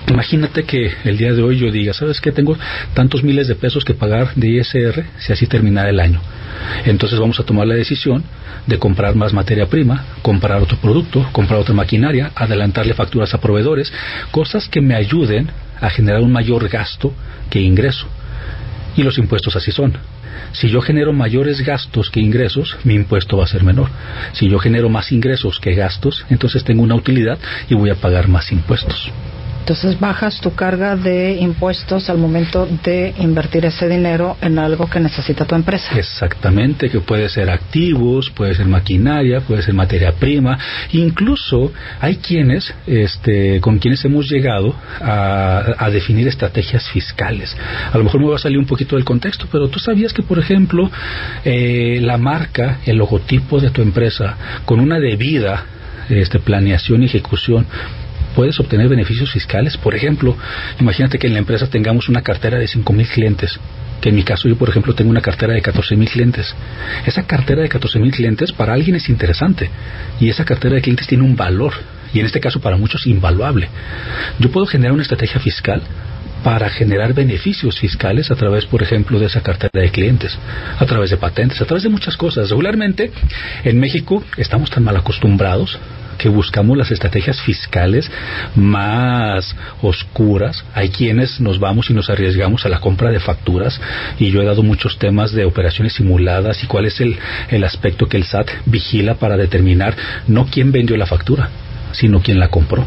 Imagínate 0.07 0.63
que 0.63 0.91
el 1.03 1.17
día 1.17 1.33
de 1.33 1.41
hoy 1.41 1.57
yo 1.57 1.71
diga, 1.71 1.93
¿sabes 1.93 2.19
qué? 2.19 2.31
Tengo 2.31 2.57
tantos 2.93 3.23
miles 3.23 3.47
de 3.47 3.55
pesos 3.55 3.85
que 3.85 3.93
pagar 3.93 4.33
de 4.35 4.49
ISR 4.49 5.05
si 5.19 5.31
así 5.31 5.47
terminara 5.47 5.89
el 5.89 5.99
año. 5.99 6.19
Entonces 6.85 7.19
vamos 7.19 7.39
a 7.39 7.43
tomar 7.43 7.67
la 7.67 7.75
decisión 7.75 8.23
de 8.67 8.77
comprar 8.77 9.15
más 9.15 9.33
materia 9.33 9.67
prima, 9.67 10.05
comprar 10.21 10.61
otro 10.61 10.77
producto, 10.77 11.27
comprar 11.31 11.59
otra 11.59 11.73
maquinaria, 11.73 12.31
adelantarle 12.35 12.93
facturas 12.93 13.33
a 13.33 13.39
proveedores, 13.39 13.91
cosas 14.31 14.67
que 14.67 14.81
me 14.81 14.95
ayuden 14.95 15.49
a 15.79 15.89
generar 15.89 16.21
un 16.21 16.31
mayor 16.31 16.67
gasto 16.67 17.13
que 17.49 17.59
ingreso. 17.59 18.07
Y 18.97 19.03
los 19.03 19.17
impuestos 19.17 19.55
así 19.55 19.71
son. 19.71 19.97
Si 20.53 20.67
yo 20.67 20.81
genero 20.81 21.13
mayores 21.13 21.61
gastos 21.61 22.09
que 22.09 22.19
ingresos, 22.19 22.77
mi 22.83 22.95
impuesto 22.95 23.37
va 23.37 23.45
a 23.45 23.47
ser 23.47 23.63
menor. 23.63 23.89
Si 24.33 24.49
yo 24.49 24.59
genero 24.59 24.89
más 24.89 25.11
ingresos 25.11 25.59
que 25.59 25.75
gastos, 25.75 26.25
entonces 26.29 26.63
tengo 26.63 26.83
una 26.83 26.95
utilidad 26.95 27.37
y 27.69 27.75
voy 27.75 27.89
a 27.89 27.95
pagar 27.95 28.27
más 28.27 28.51
impuestos. 28.51 29.11
Entonces 29.61 29.99
bajas 29.99 30.41
tu 30.41 30.55
carga 30.55 30.95
de 30.95 31.33
impuestos 31.33 32.09
al 32.09 32.17
momento 32.17 32.67
de 32.83 33.13
invertir 33.19 33.63
ese 33.63 33.87
dinero 33.87 34.35
en 34.41 34.57
algo 34.57 34.89
que 34.89 34.99
necesita 34.99 35.45
tu 35.45 35.53
empresa. 35.53 35.95
Exactamente, 35.95 36.89
que 36.89 36.99
puede 36.99 37.29
ser 37.29 37.51
activos, 37.51 38.31
puede 38.31 38.55
ser 38.55 38.65
maquinaria, 38.65 39.39
puede 39.41 39.61
ser 39.61 39.75
materia 39.75 40.13
prima. 40.13 40.57
Incluso 40.93 41.71
hay 41.99 42.15
quienes, 42.15 42.73
este, 42.87 43.61
con 43.61 43.77
quienes 43.77 44.03
hemos 44.03 44.27
llegado 44.27 44.73
a, 44.99 45.89
definir 45.91 46.27
estrategias 46.27 46.89
fiscales. 46.89 47.55
A 47.91 47.97
lo 47.97 48.05
mejor 48.05 48.21
me 48.21 48.27
va 48.29 48.37
a 48.37 48.39
salir 48.39 48.57
un 48.57 48.65
poquito 48.65 48.95
del 48.95 49.05
contexto, 49.05 49.45
pero 49.51 49.67
tú 49.67 49.77
sabías 49.77 50.11
que, 50.11 50.23
por 50.23 50.39
ejemplo, 50.39 50.89
eh, 51.45 51.99
la 52.01 52.17
marca, 52.17 52.79
el 52.85 52.97
logotipo 52.97 53.59
de 53.59 53.69
tu 53.69 53.81
empresa, 53.83 54.37
con 54.65 54.79
una 54.79 54.99
debida 54.99 55.65
este, 56.09 56.39
planeación 56.39 57.03
y 57.03 57.05
ejecución, 57.05 57.65
puedes 58.35 58.59
obtener 58.59 58.87
beneficios 58.87 59.31
fiscales. 59.31 59.77
Por 59.77 59.95
ejemplo, 59.95 60.35
imagínate 60.79 61.17
que 61.17 61.27
en 61.27 61.33
la 61.33 61.39
empresa 61.39 61.67
tengamos 61.67 62.09
una 62.09 62.21
cartera 62.21 62.57
de 62.57 62.65
5.000 62.65 63.07
clientes 63.07 63.59
que 64.01 64.09
en 64.09 64.15
mi 64.15 64.23
caso 64.23 64.49
yo, 64.49 64.57
por 64.57 64.67
ejemplo, 64.67 64.95
tengo 64.95 65.11
una 65.11 65.21
cartera 65.21 65.53
de 65.53 65.61
14.000 65.61 66.09
clientes. 66.09 66.55
Esa 67.05 67.23
cartera 67.23 67.61
de 67.61 67.69
14.000 67.69 68.11
clientes 68.11 68.51
para 68.51 68.73
alguien 68.73 68.95
es 68.95 69.07
interesante 69.09 69.69
y 70.19 70.27
esa 70.27 70.43
cartera 70.43 70.75
de 70.75 70.81
clientes 70.81 71.07
tiene 71.07 71.23
un 71.23 71.35
valor 71.35 71.73
y 72.13 72.19
en 72.19 72.25
este 72.25 72.39
caso 72.39 72.59
para 72.59 72.77
muchos 72.77 73.05
invaluable. 73.07 73.69
Yo 74.39 74.51
puedo 74.51 74.65
generar 74.65 74.93
una 74.93 75.03
estrategia 75.03 75.39
fiscal 75.39 75.81
para 76.43 76.69
generar 76.69 77.13
beneficios 77.13 77.79
fiscales 77.79 78.31
a 78.31 78.35
través, 78.35 78.65
por 78.65 78.81
ejemplo, 78.81 79.19
de 79.19 79.27
esa 79.27 79.41
cartera 79.41 79.81
de 79.81 79.91
clientes, 79.91 80.37
a 80.79 80.85
través 80.85 81.11
de 81.11 81.17
patentes, 81.17 81.61
a 81.61 81.65
través 81.65 81.83
de 81.83 81.89
muchas 81.89 82.17
cosas. 82.17 82.49
Regularmente 82.49 83.11
en 83.63 83.79
México 83.79 84.23
estamos 84.37 84.71
tan 84.71 84.83
mal 84.83 84.97
acostumbrados 84.97 85.77
que 86.21 86.29
buscamos 86.29 86.77
las 86.77 86.91
estrategias 86.91 87.41
fiscales 87.41 88.09
más 88.55 89.55
oscuras. 89.81 90.63
Hay 90.75 90.89
quienes 90.89 91.41
nos 91.41 91.59
vamos 91.59 91.89
y 91.89 91.93
nos 91.93 92.11
arriesgamos 92.11 92.63
a 92.63 92.69
la 92.69 92.79
compra 92.79 93.09
de 93.09 93.19
facturas 93.19 93.81
y 94.19 94.29
yo 94.29 94.39
he 94.41 94.45
dado 94.45 94.61
muchos 94.61 94.99
temas 94.99 95.31
de 95.31 95.45
operaciones 95.45 95.93
simuladas 95.93 96.63
y 96.63 96.67
cuál 96.67 96.85
es 96.85 97.01
el, 97.01 97.17
el 97.49 97.63
aspecto 97.63 98.07
que 98.07 98.17
el 98.17 98.25
SAT 98.25 98.49
vigila 98.67 99.15
para 99.15 99.35
determinar 99.35 99.95
no 100.27 100.45
quién 100.45 100.71
vendió 100.71 100.95
la 100.95 101.07
factura, 101.07 101.49
sino 101.91 102.21
quién 102.21 102.39
la 102.39 102.49
compró 102.49 102.85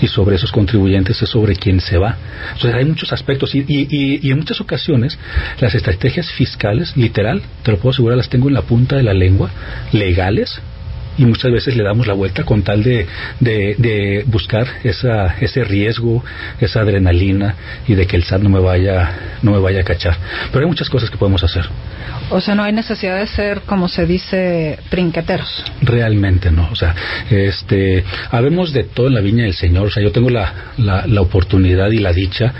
y 0.00 0.08
sobre 0.08 0.36
esos 0.36 0.50
contribuyentes 0.50 1.20
es 1.22 1.28
sobre 1.28 1.54
quién 1.54 1.80
se 1.80 1.98
va. 1.98 2.16
Entonces 2.54 2.74
hay 2.74 2.84
muchos 2.86 3.12
aspectos 3.12 3.54
y, 3.54 3.60
y, 3.68 3.86
y, 4.20 4.30
en 4.30 4.38
muchas 4.38 4.60
ocasiones 4.60 5.16
las 5.60 5.74
estrategias 5.74 6.32
fiscales, 6.32 6.96
literal, 6.96 7.42
te 7.62 7.70
lo 7.70 7.76
puedo 7.76 7.90
asegurar, 7.90 8.16
las 8.16 8.28
tengo 8.28 8.48
en 8.48 8.54
la 8.54 8.62
punta 8.62 8.96
de 8.96 9.04
la 9.04 9.14
lengua, 9.14 9.50
legales, 9.92 10.60
y 11.18 11.24
muchas 11.24 11.52
veces 11.52 11.76
le 11.76 11.84
damos 11.84 12.06
la 12.06 12.14
vuelta 12.14 12.44
con 12.44 12.62
tal 12.62 12.82
de, 12.82 13.06
de, 13.40 13.74
de, 13.78 14.24
buscar 14.26 14.66
esa, 14.84 15.36
ese 15.40 15.64
riesgo, 15.64 16.24
esa 16.60 16.80
adrenalina 16.80 17.54
y 17.86 17.94
de 17.94 18.06
que 18.06 18.16
el 18.16 18.24
SAT 18.24 18.42
no 18.42 18.48
me 18.48 18.60
vaya, 18.60 19.38
no 19.42 19.52
me 19.52 19.58
vaya 19.58 19.80
a 19.80 19.84
cachar. 19.84 20.16
Pero 20.50 20.64
hay 20.64 20.68
muchas 20.68 20.88
cosas 20.88 21.10
que 21.10 21.16
podemos 21.16 21.42
hacer. 21.44 21.68
O 22.30 22.40
sea, 22.40 22.54
no 22.54 22.62
hay 22.62 22.72
necesidad 22.72 23.18
de 23.18 23.26
ser, 23.26 23.60
como 23.62 23.88
se 23.88 24.06
dice, 24.06 24.78
trinqueteros. 24.88 25.64
Realmente 25.82 26.50
no. 26.50 26.68
O 26.70 26.76
sea, 26.76 26.94
este, 27.30 28.04
habemos 28.30 28.72
de 28.72 28.84
todo 28.84 29.08
en 29.08 29.14
la 29.14 29.20
viña 29.20 29.44
del 29.44 29.54
Señor. 29.54 29.88
O 29.88 29.90
sea, 29.90 30.02
yo 30.02 30.12
tengo 30.12 30.30
la, 30.30 30.72
la, 30.78 31.06
la 31.06 31.20
oportunidad 31.20 31.90
y 31.90 31.98
la 31.98 32.12
dicha 32.12 32.54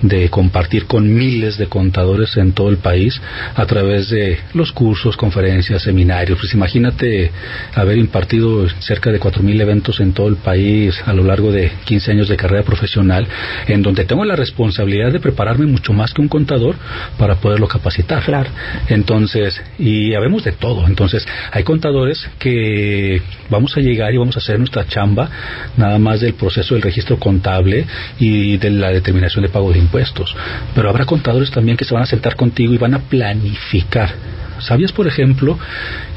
de 0.00 0.30
compartir 0.30 0.86
con 0.86 1.12
miles 1.12 1.58
de 1.58 1.66
contadores 1.66 2.36
en 2.38 2.52
todo 2.52 2.70
el 2.70 2.78
país 2.78 3.20
a 3.54 3.66
través 3.66 4.08
de 4.08 4.38
los 4.54 4.72
cursos, 4.72 5.16
conferencias, 5.16 5.82
seminarios. 5.82 6.38
Pues 6.38 6.54
imagínate 6.54 7.30
haber 7.74 7.97
impartido 7.98 8.68
cerca 8.80 9.10
de 9.10 9.20
4.000 9.20 9.60
eventos 9.60 10.00
en 10.00 10.12
todo 10.12 10.28
el 10.28 10.36
país 10.36 11.00
a 11.06 11.12
lo 11.12 11.24
largo 11.24 11.52
de 11.52 11.70
15 11.84 12.12
años 12.12 12.28
de 12.28 12.36
carrera 12.36 12.62
profesional, 12.62 13.26
en 13.66 13.82
donde 13.82 14.04
tengo 14.04 14.24
la 14.24 14.36
responsabilidad 14.36 15.12
de 15.12 15.20
prepararme 15.20 15.66
mucho 15.66 15.92
más 15.92 16.12
que 16.12 16.20
un 16.20 16.28
contador 16.28 16.76
para 17.18 17.36
poderlo 17.36 17.68
capacitar. 17.68 18.24
Claro. 18.24 18.50
Entonces, 18.88 19.60
y 19.78 20.14
habemos 20.14 20.44
de 20.44 20.52
todo. 20.52 20.86
Entonces, 20.86 21.26
hay 21.50 21.64
contadores 21.64 22.28
que 22.38 23.22
vamos 23.50 23.76
a 23.76 23.80
llegar 23.80 24.12
y 24.12 24.18
vamos 24.18 24.36
a 24.36 24.40
hacer 24.40 24.58
nuestra 24.58 24.86
chamba 24.86 25.30
nada 25.76 25.98
más 25.98 26.20
del 26.20 26.34
proceso 26.34 26.74
del 26.74 26.82
registro 26.82 27.18
contable 27.18 27.86
y 28.18 28.56
de 28.56 28.70
la 28.70 28.90
determinación 28.90 29.42
de 29.42 29.48
pago 29.48 29.72
de 29.72 29.78
impuestos. 29.78 30.34
Pero 30.74 30.88
habrá 30.88 31.04
contadores 31.04 31.50
también 31.50 31.76
que 31.76 31.84
se 31.84 31.94
van 31.94 32.02
a 32.02 32.06
sentar 32.06 32.36
contigo 32.36 32.72
y 32.72 32.78
van 32.78 32.94
a 32.94 33.00
planificar 33.00 34.38
¿Sabías, 34.60 34.92
por 34.92 35.06
ejemplo, 35.06 35.58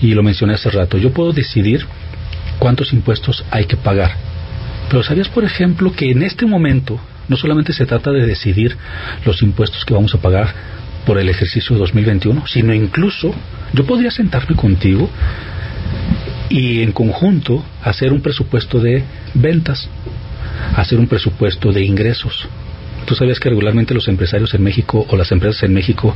y 0.02 0.14
lo 0.14 0.24
mencioné 0.24 0.54
hace 0.54 0.70
rato, 0.70 0.98
yo 0.98 1.12
puedo 1.12 1.34
decidir 1.34 1.86
cuántos 2.60 2.94
impuestos 2.94 3.44
hay 3.52 3.66
que 3.66 3.78
pagar? 3.78 4.12
Pero 4.90 5.04
¿sabías, 5.04 5.30
por 5.30 5.44
ejemplo, 5.44 5.92
que 5.94 6.12
en 6.12 6.24
este 6.24 6.46
momento 6.46 7.00
no 7.28 7.38
solamente 7.38 7.72
se 7.72 7.86
trata 7.86 8.12
de 8.12 8.26
decidir 8.26 8.76
los 9.26 9.42
impuestos 9.42 9.86
que 9.86 9.94
vamos 9.94 10.14
a 10.14 10.20
pagar 10.20 10.54
por 11.06 11.18
el 11.18 11.30
ejercicio 11.30 11.78
2021, 11.78 12.46
sino 12.48 12.74
incluso 12.74 13.34
yo 13.74 13.86
podría 13.86 14.12
sentarme 14.12 14.56
contigo 14.56 15.10
y 16.50 16.82
en 16.82 16.92
conjunto 16.92 17.64
hacer 17.84 18.12
un 18.12 18.22
presupuesto 18.22 18.80
de 18.80 19.04
ventas, 19.34 19.90
hacer 20.76 21.00
un 21.00 21.08
presupuesto 21.08 21.72
de 21.72 21.86
ingresos. 21.86 22.48
¿Tú 23.06 23.16
sabías 23.16 23.40
que 23.40 23.50
regularmente 23.50 23.94
los 23.94 24.08
empresarios 24.08 24.54
en 24.54 24.64
México 24.64 25.06
o 25.10 25.16
las 25.16 25.32
empresas 25.32 25.64
en 25.64 25.74
México 25.74 26.16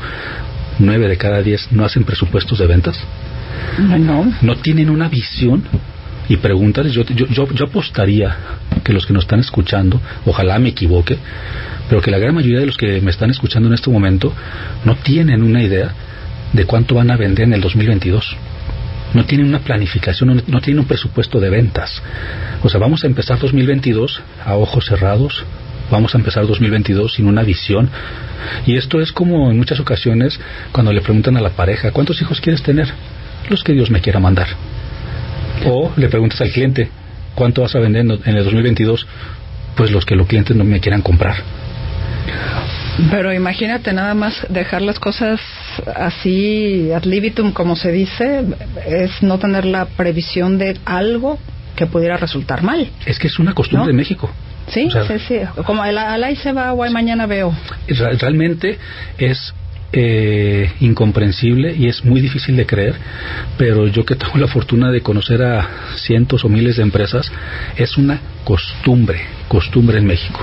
nueve 0.79 1.07
de 1.07 1.17
cada 1.17 1.41
diez 1.41 1.67
no 1.71 1.85
hacen 1.85 2.03
presupuestos 2.03 2.59
de 2.59 2.67
ventas. 2.67 2.99
No. 3.79 4.33
No 4.41 4.55
tienen 4.57 4.89
una 4.89 5.09
visión 5.09 5.63
y 6.27 6.37
pregúntales, 6.37 6.93
yo, 6.93 7.03
yo, 7.03 7.27
yo, 7.27 7.47
yo 7.53 7.65
apostaría 7.65 8.35
que 8.83 8.93
los 8.93 9.05
que 9.05 9.13
nos 9.13 9.25
están 9.25 9.39
escuchando, 9.39 10.01
ojalá 10.25 10.57
me 10.59 10.69
equivoque, 10.69 11.17
pero 11.87 12.01
que 12.01 12.11
la 12.11 12.17
gran 12.17 12.33
mayoría 12.33 12.59
de 12.59 12.65
los 12.65 12.77
que 12.77 12.99
me 13.01 13.11
están 13.11 13.29
escuchando 13.29 13.67
en 13.67 13.75
este 13.75 13.91
momento 13.91 14.33
no 14.85 14.95
tienen 14.95 15.43
una 15.43 15.61
idea 15.61 15.93
de 16.53 16.65
cuánto 16.65 16.95
van 16.95 17.11
a 17.11 17.17
vender 17.17 17.45
en 17.45 17.53
el 17.53 17.61
2022. 17.61 18.37
No 19.13 19.25
tienen 19.25 19.47
una 19.47 19.59
planificación, 19.59 20.43
no 20.47 20.61
tienen 20.61 20.79
un 20.79 20.87
presupuesto 20.87 21.39
de 21.39 21.49
ventas. 21.49 22.01
O 22.63 22.69
sea, 22.69 22.79
vamos 22.79 23.03
a 23.03 23.07
empezar 23.07 23.39
2022 23.39 24.21
a 24.43 24.55
ojos 24.55 24.85
cerrados, 24.85 25.45
vamos 25.91 26.13
a 26.15 26.17
empezar 26.17 26.45
2022 26.45 27.13
sin 27.13 27.27
una 27.27 27.43
visión. 27.43 27.89
Y 28.65 28.77
esto 28.77 28.99
es 28.99 29.11
como 29.11 29.49
en 29.51 29.57
muchas 29.57 29.79
ocasiones 29.79 30.39
cuando 30.71 30.91
le 30.91 31.01
preguntan 31.01 31.37
a 31.37 31.41
la 31.41 31.51
pareja, 31.51 31.91
¿cuántos 31.91 32.21
hijos 32.21 32.41
quieres 32.41 32.61
tener? 32.61 32.87
Los 33.49 33.63
que 33.63 33.73
Dios 33.73 33.89
me 33.89 34.01
quiera 34.01 34.19
mandar. 34.19 34.47
O 35.65 35.91
le 35.95 36.09
preguntas 36.09 36.41
al 36.41 36.51
cliente, 36.51 36.89
¿cuánto 37.35 37.61
vas 37.61 37.75
a 37.75 37.79
vender 37.79 38.05
en 38.25 38.35
el 38.35 38.43
2022? 38.43 39.07
Pues 39.75 39.91
los 39.91 40.05
que 40.05 40.15
los 40.15 40.27
clientes 40.27 40.55
no 40.55 40.63
me 40.63 40.79
quieran 40.79 41.01
comprar. 41.01 41.35
Pero 43.11 43.33
imagínate 43.33 43.91
nada 43.91 44.13
más 44.13 44.45
dejar 44.49 44.81
las 44.81 44.99
cosas 44.99 45.41
así 45.95 46.91
ad 46.93 47.03
libitum, 47.03 47.51
como 47.51 47.75
se 47.75 47.91
dice, 47.91 48.45
es 48.87 49.21
no 49.21 49.37
tener 49.37 49.65
la 49.65 49.85
previsión 49.85 50.57
de 50.57 50.77
algo 50.85 51.37
que 51.75 51.85
pudiera 51.85 52.17
resultar 52.17 52.63
mal. 52.63 52.87
Es 53.05 53.19
que 53.19 53.27
es 53.27 53.39
una 53.39 53.53
costumbre 53.53 53.87
de 53.87 53.93
México. 53.93 54.31
Sí, 54.67 54.89
sí, 54.89 55.19
sí. 55.27 55.39
Como 55.65 55.85
el, 55.85 55.97
al 55.97 56.37
se 56.37 56.51
va, 56.51 56.71
guay, 56.71 56.91
mañana 56.91 57.27
veo. 57.27 57.53
Realmente 57.87 58.79
es 59.17 59.53
eh, 59.93 60.71
incomprensible 60.79 61.73
y 61.73 61.87
es 61.87 62.03
muy 62.03 62.19
difícil 62.19 62.57
de 62.57 62.65
creer, 62.65 62.95
pero 63.57 63.87
yo 63.87 64.03
que 64.03 64.15
tengo 64.15 64.37
la 64.37 64.47
fortuna 64.47 64.91
de 64.91 65.01
conocer 65.01 65.43
a 65.43 65.69
cientos 65.95 66.43
o 66.43 66.49
miles 66.49 66.77
de 66.77 66.83
empresas, 66.83 67.31
es 67.77 67.95
una 67.95 68.19
costumbre, 68.43 69.21
costumbre 69.47 69.99
en 69.99 70.05
México. 70.05 70.41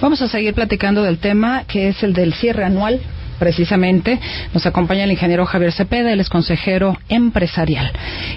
Vamos 0.00 0.22
a 0.22 0.28
seguir 0.28 0.54
platicando 0.54 1.02
del 1.02 1.18
tema 1.18 1.64
que 1.68 1.88
es 1.88 2.02
el 2.02 2.14
del 2.14 2.32
cierre 2.34 2.64
anual 2.64 3.00
precisamente. 3.44 4.18
Nos 4.54 4.64
acompaña 4.64 5.04
el 5.04 5.10
ingeniero 5.10 5.44
Javier 5.44 5.70
Cepeda, 5.70 6.10
él 6.10 6.20
es 6.20 6.30
consejero 6.30 6.96
empresarial. 7.10 7.92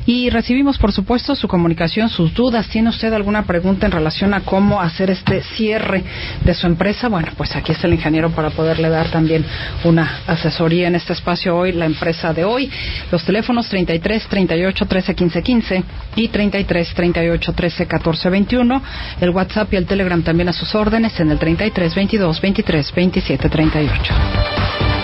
Y 0.05 0.29
recibimos, 0.29 0.77
por 0.77 0.91
supuesto, 0.91 1.33
su 1.33 1.47
comunicación, 1.47 2.09
sus 2.09 2.33
dudas. 2.33 2.67
¿Tiene 2.67 2.89
usted 2.89 3.13
alguna 3.13 3.43
pregunta 3.43 3.85
en 3.85 3.93
relación 3.93 4.33
a 4.33 4.41
cómo 4.41 4.81
hacer 4.81 5.09
este 5.09 5.43
cierre 5.55 6.03
de 6.43 6.53
su 6.53 6.67
empresa? 6.67 7.07
Bueno, 7.07 7.29
pues 7.37 7.55
aquí 7.55 7.71
está 7.71 7.87
el 7.87 7.93
ingeniero 7.93 8.31
para 8.31 8.49
poderle 8.49 8.89
dar 8.89 9.09
también 9.09 9.45
una 9.85 10.23
asesoría 10.27 10.89
en 10.89 10.95
este 10.95 11.13
espacio 11.13 11.55
hoy, 11.55 11.71
la 11.71 11.85
empresa 11.85 12.33
de 12.33 12.43
hoy. 12.43 12.69
Los 13.09 13.23
teléfonos 13.23 13.69
33 13.69 14.27
38 14.27 14.85
13 14.87 15.15
15 15.15 15.41
15 15.41 15.83
y 16.17 16.27
33 16.27 16.93
38 16.93 17.53
13 17.53 17.85
14 17.85 18.29
21. 18.29 18.83
El 19.21 19.29
WhatsApp 19.29 19.71
y 19.71 19.77
el 19.77 19.85
Telegram 19.85 20.21
también 20.21 20.49
a 20.49 20.53
sus 20.53 20.75
órdenes 20.75 21.17
en 21.21 21.31
el 21.31 21.39
33 21.39 21.95
22 21.95 22.41
23 22.41 22.93
27 22.93 23.49
38. 23.49 24.96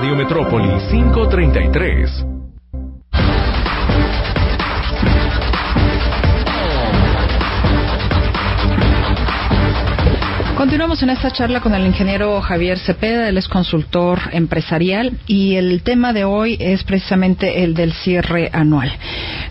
Radio 0.00 0.16
Metrópoli 0.16 0.70
533. 0.88 2.24
Continuamos 10.56 11.02
en 11.02 11.10
esta 11.10 11.30
charla 11.32 11.60
con 11.60 11.74
el 11.74 11.86
ingeniero 11.86 12.40
Javier 12.40 12.78
Cepeda, 12.78 13.28
él 13.28 13.36
es 13.36 13.46
consultor 13.46 14.20
empresarial 14.32 15.18
y 15.26 15.56
el 15.56 15.82
tema 15.82 16.14
de 16.14 16.24
hoy 16.24 16.56
es 16.58 16.82
precisamente 16.84 17.62
el 17.62 17.74
del 17.74 17.92
cierre 17.92 18.48
anual. 18.54 18.90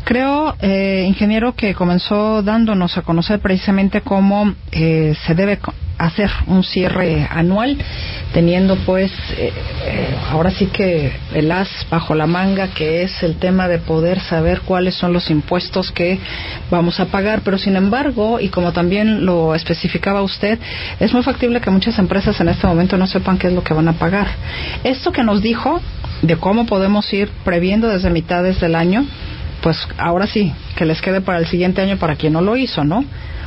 Creo, 0.04 0.56
eh, 0.62 1.06
ingeniero, 1.08 1.54
que 1.54 1.76
comenzó 1.76 2.42
dándonos 2.42 2.98
a 2.98 3.04
conocer 3.04 3.40
precisamente 3.40 4.02
cómo 4.02 4.56
eh, 4.72 5.14
se 5.28 5.36
debe 5.36 5.60
hacer 6.00 6.32
un 6.48 6.64
cierre 6.64 7.28
anual, 7.30 7.78
teniendo 8.34 8.76
pues 8.78 9.12
eh, 9.38 9.52
eh, 9.86 10.16
ahora 10.32 10.50
sí 10.50 10.68
que 10.68 11.12
el 11.34 11.52
as 11.52 11.70
bajo 11.92 12.16
la 12.16 12.26
manga, 12.26 12.70
que 12.70 13.04
es 13.04 13.22
el 13.22 13.36
tema 13.36 13.68
de 13.68 13.78
poder 13.78 14.20
saber 14.20 14.62
cuáles 14.62 14.96
son 14.96 15.14
los 15.14 15.30
impuestos 15.30 15.92
que 15.92 16.18
vamos 16.72 17.00
a 17.00 17.06
pagar. 17.06 17.42
Pero 17.42 17.58
sin 17.58 17.76
embargo, 17.76 18.40
y 18.40 18.50
como 18.50 18.72
también 18.72 19.26
lo 19.26 19.54
especificaba 19.54 20.24
usted, 20.24 20.58
es 21.00 21.14
muy 21.14 21.22
factible 21.22 21.62
que 21.62 21.70
muchas 21.70 22.00
empresas 22.00 22.40
en 22.40 22.50
este 22.50 22.66
momento 22.66 22.98
no 22.98 23.06
sepan 23.06 23.38
qué 23.38 23.48
es 23.48 23.54
lo 23.54 23.64
que 23.64 23.74
van 23.74 23.90
a 23.90 23.94
pagar. 23.94 24.28
Esto 24.84 25.12
que 25.12 25.24
nos 25.24 25.42
dijo 25.42 25.82
de 26.22 26.36
cómo 26.38 26.66
podemos 26.66 27.12
ir 27.14 27.30
previendo 27.44 27.88
desde 27.88 28.10
mitades 28.10 28.60
del 28.60 28.76
año, 28.76 29.06
pues 29.62 29.78
ahora 29.98 30.28
sí, 30.28 30.54
que 30.76 30.86
les 30.86 31.02
quede 31.02 31.22
para 31.22 31.40
el 31.40 31.48
siguiente 31.48 31.82
año 31.82 31.98
para 31.98 32.16
quien 32.16 32.34
no 32.34 32.42
lo 32.42 32.56
hizo, 32.56 32.84
¿no? 32.84 33.04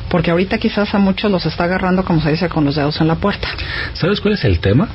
Porque 0.09 0.31
ahorita 0.31 0.59
quizás 0.59 0.95
a 0.95 0.99
muchos 0.99 1.31
los 1.31 1.47
está 1.47 1.65
agarrando, 1.65 2.05
como 2.05 2.21
se 2.21 2.31
dice, 2.31 2.49
con 2.49 2.65
los 2.65 2.77
dedos 2.77 3.01
en 3.01 3.09
la 3.09 3.17
puerta. 3.17 3.49
¿Sabes 3.95 4.21
cuál 4.21 4.35
es 4.35 4.45
el 4.45 4.59
tema? 4.61 4.89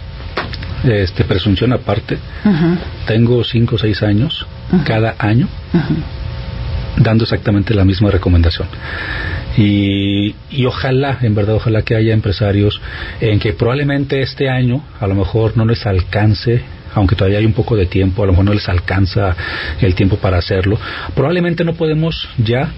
Este, 0.83 1.23
presunción 1.23 1.73
aparte. 1.73 2.19
Tengo 3.07 3.43
cinco 3.43 3.75
o 3.75 3.79
seis 3.79 4.03
años, 4.03 4.45
cada 4.85 5.15
año, 5.17 5.47
dando 6.97 7.23
exactamente 7.23 7.73
la 7.73 7.83
misma 7.83 8.11
recomendación. 8.11 8.67
Y, 9.57 10.35
y, 10.51 10.65
ojalá, 10.65 11.17
en 11.21 11.33
verdad, 11.33 11.55
ojalá 11.55 11.81
que 11.81 11.95
haya 11.95 12.13
empresarios 12.13 12.79
en 13.19 13.39
que 13.39 13.53
probablemente 13.53 14.21
este 14.21 14.49
año 14.49 14.83
a 14.99 15.07
lo 15.07 15.15
mejor 15.15 15.57
no 15.57 15.65
les 15.65 15.83
alcance 15.87 16.61
aunque 16.97 17.15
todavía 17.15 17.39
hay 17.39 17.45
un 17.45 17.53
poco 17.53 17.75
de 17.75 17.85
tiempo, 17.85 18.23
a 18.23 18.25
lo 18.25 18.31
mejor 18.33 18.45
no 18.45 18.53
les 18.53 18.67
alcanza 18.67 19.35
el 19.79 19.93
tiempo 19.93 20.17
para 20.17 20.37
hacerlo. 20.37 20.79
Probablemente 21.15 21.63
no 21.63 21.73
podemos 21.73 22.27
ya 22.37 22.71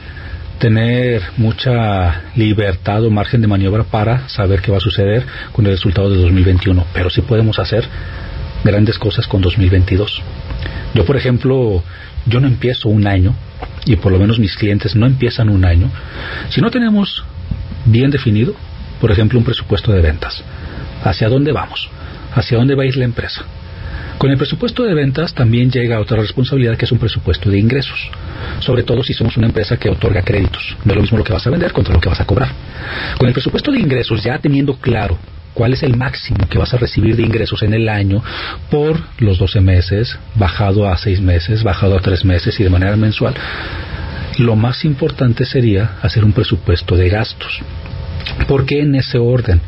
tener 0.60 1.22
mucha 1.38 2.24
libertad 2.36 3.06
o 3.06 3.10
margen 3.10 3.42
de 3.42 3.48
maniobra 3.48 3.86
para 3.86 4.28
saber 4.28 4.62
qué 4.62 4.72
va 4.72 4.78
a 4.78 4.82
suceder 4.82 5.26
con 5.54 5.66
el 5.66 5.72
resultado 5.72 6.10
de 6.10 6.18
2021, 6.18 6.86
pero 6.94 7.10
sí 7.10 7.22
podemos 7.22 7.60
hacer 7.60 7.86
grandes 8.64 9.00
cosas 9.00 9.26
con 9.26 9.42
2022. 9.42 10.22
Yo, 10.94 11.06
por 11.06 11.16
ejemplo, 11.16 11.82
yo 12.26 12.42
no 12.42 12.48
empiezo 12.48 12.90
un 12.90 13.08
año, 13.08 13.34
y 13.86 13.96
por 13.96 14.12
lo 14.12 14.20
menos 14.20 14.38
mis 14.38 14.56
clientes 14.58 14.98
no 14.98 15.06
empiezan 15.06 15.50
un 15.50 15.64
año, 15.64 15.90
si 16.50 16.60
no 16.60 16.70
tenemos 16.70 17.24
bien 17.86 18.12
definido, 18.12 18.54
por 19.00 19.12
ejemplo, 19.12 19.40
un 19.40 19.46
presupuesto 19.46 19.94
de 19.94 20.02
ventas. 20.02 20.44
¿Hacia 21.06 21.30
dónde 21.30 21.54
vamos? 21.54 21.90
¿Hacia 22.36 22.58
dónde 22.58 22.76
va 22.76 22.84
a 22.84 22.86
ir 22.86 22.98
la 22.98 23.06
empresa? 23.06 23.46
Con 24.20 24.32
el 24.32 24.38
presupuesto 24.38 24.84
de 24.84 24.94
ventas 24.94 25.34
también 25.34 25.72
llega 25.72 25.98
otra 25.98 26.18
responsabilidad 26.18 26.76
que 26.76 26.84
es 26.84 26.92
un 26.92 27.00
presupuesto 27.00 27.50
de 27.50 27.58
ingresos, 27.58 28.12
sobre 28.60 28.84
todo 28.84 29.02
si 29.02 29.14
somos 29.14 29.38
una 29.38 29.48
empresa 29.48 29.78
que 29.78 29.90
otorga 29.90 30.24
créditos. 30.24 30.76
No 30.84 30.92
es 30.92 30.96
lo 30.98 31.02
mismo 31.04 31.18
lo 31.18 31.24
que 31.24 31.32
vas 31.32 31.48
a 31.48 31.50
vender 31.50 31.72
contra 31.72 31.94
lo 31.94 32.02
que 32.02 32.10
vas 32.10 32.20
a 32.20 32.26
cobrar. 32.26 32.52
Con 33.18 33.30
el 33.30 33.34
presupuesto 33.34 33.72
de 33.72 33.80
ingresos 33.80 34.22
ya 34.22 34.38
teniendo 34.38 34.76
claro 34.76 35.18
cuál 35.54 35.72
es 35.72 35.84
el 35.84 35.96
máximo 35.96 36.50
que 36.50 36.58
vas 36.58 36.74
a 36.74 36.78
recibir 36.78 37.16
de 37.16 37.24
ingresos 37.24 37.64
en 37.64 37.74
el 37.74 37.88
año 37.88 38.22
por 38.70 39.00
los 39.20 39.38
12 39.38 39.62
meses, 39.62 40.20
bajado 40.36 40.90
a 40.90 40.98
6 40.98 41.22
meses, 41.22 41.64
bajado 41.64 41.98
a 41.98 42.02
3 42.02 42.26
meses 42.26 42.60
y 42.60 42.64
de 42.66 42.70
manera 42.70 42.98
mensual, 42.98 43.34
lo 44.38 44.58
más 44.58 44.84
importante 44.84 45.46
sería 45.46 45.92
hacer 46.02 46.26
un 46.26 46.34
presupuesto 46.34 46.98
de 46.98 47.08
gastos. 47.08 47.62
¿Por 48.50 48.66
qué 48.66 48.82
en 48.82 48.96
ese 48.96 49.18
orden? 49.18 49.62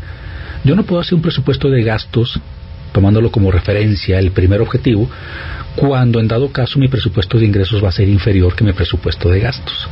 Yo 0.65 0.75
no 0.75 0.83
puedo 0.83 1.01
hacer 1.01 1.15
un 1.15 1.21
presupuesto 1.21 1.69
de 1.69 1.83
gastos 1.83 2.37
tomándolo 2.91 3.31
como 3.31 3.51
referencia 3.51 4.19
el 4.19 4.31
primer 4.31 4.61
objetivo, 4.61 5.09
cuando 5.75 6.19
en 6.19 6.27
dado 6.27 6.51
caso 6.51 6.79
mi 6.79 6.87
presupuesto 6.87 7.37
de 7.37 7.45
ingresos 7.45 7.83
va 7.83 7.89
a 7.89 7.93
ser 7.93 8.09
inferior 8.09 8.55
que 8.55 8.63
mi 8.63 8.73
presupuesto 8.73 9.29
de 9.29 9.39
gastos. 9.39 9.87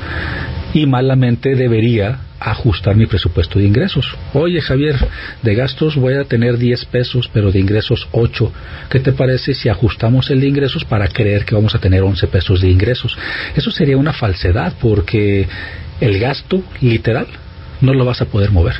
Y 0.73 0.85
malamente 0.85 1.55
debería 1.55 2.19
ajustar 2.39 2.95
mi 2.95 3.05
presupuesto 3.05 3.59
de 3.59 3.65
ingresos. 3.65 4.15
Oye 4.33 4.61
Javier, 4.61 4.95
de 5.41 5.55
gastos 5.55 5.95
voy 5.95 6.13
a 6.13 6.25
tener 6.25 6.57
10 6.57 6.85
pesos, 6.85 7.29
pero 7.33 7.51
de 7.51 7.59
ingresos 7.59 8.07
8. 8.11 8.51
¿Qué 8.89 8.99
te 8.99 9.11
parece 9.11 9.53
si 9.53 9.69
ajustamos 9.69 10.29
el 10.29 10.41
de 10.41 10.47
ingresos 10.47 10.85
para 10.85 11.07
creer 11.07 11.45
que 11.45 11.55
vamos 11.55 11.75
a 11.75 11.79
tener 11.79 12.01
11 12.03 12.27
pesos 12.27 12.61
de 12.61 12.69
ingresos? 12.69 13.17
Eso 13.55 13.71
sería 13.71 13.97
una 13.97 14.13
falsedad 14.13 14.73
porque 14.79 15.47
el 15.99 16.19
gasto 16.19 16.63
literal 16.81 17.27
no 17.81 17.93
lo 17.93 18.05
vas 18.05 18.21
a 18.21 18.25
poder 18.25 18.51
mover 18.51 18.75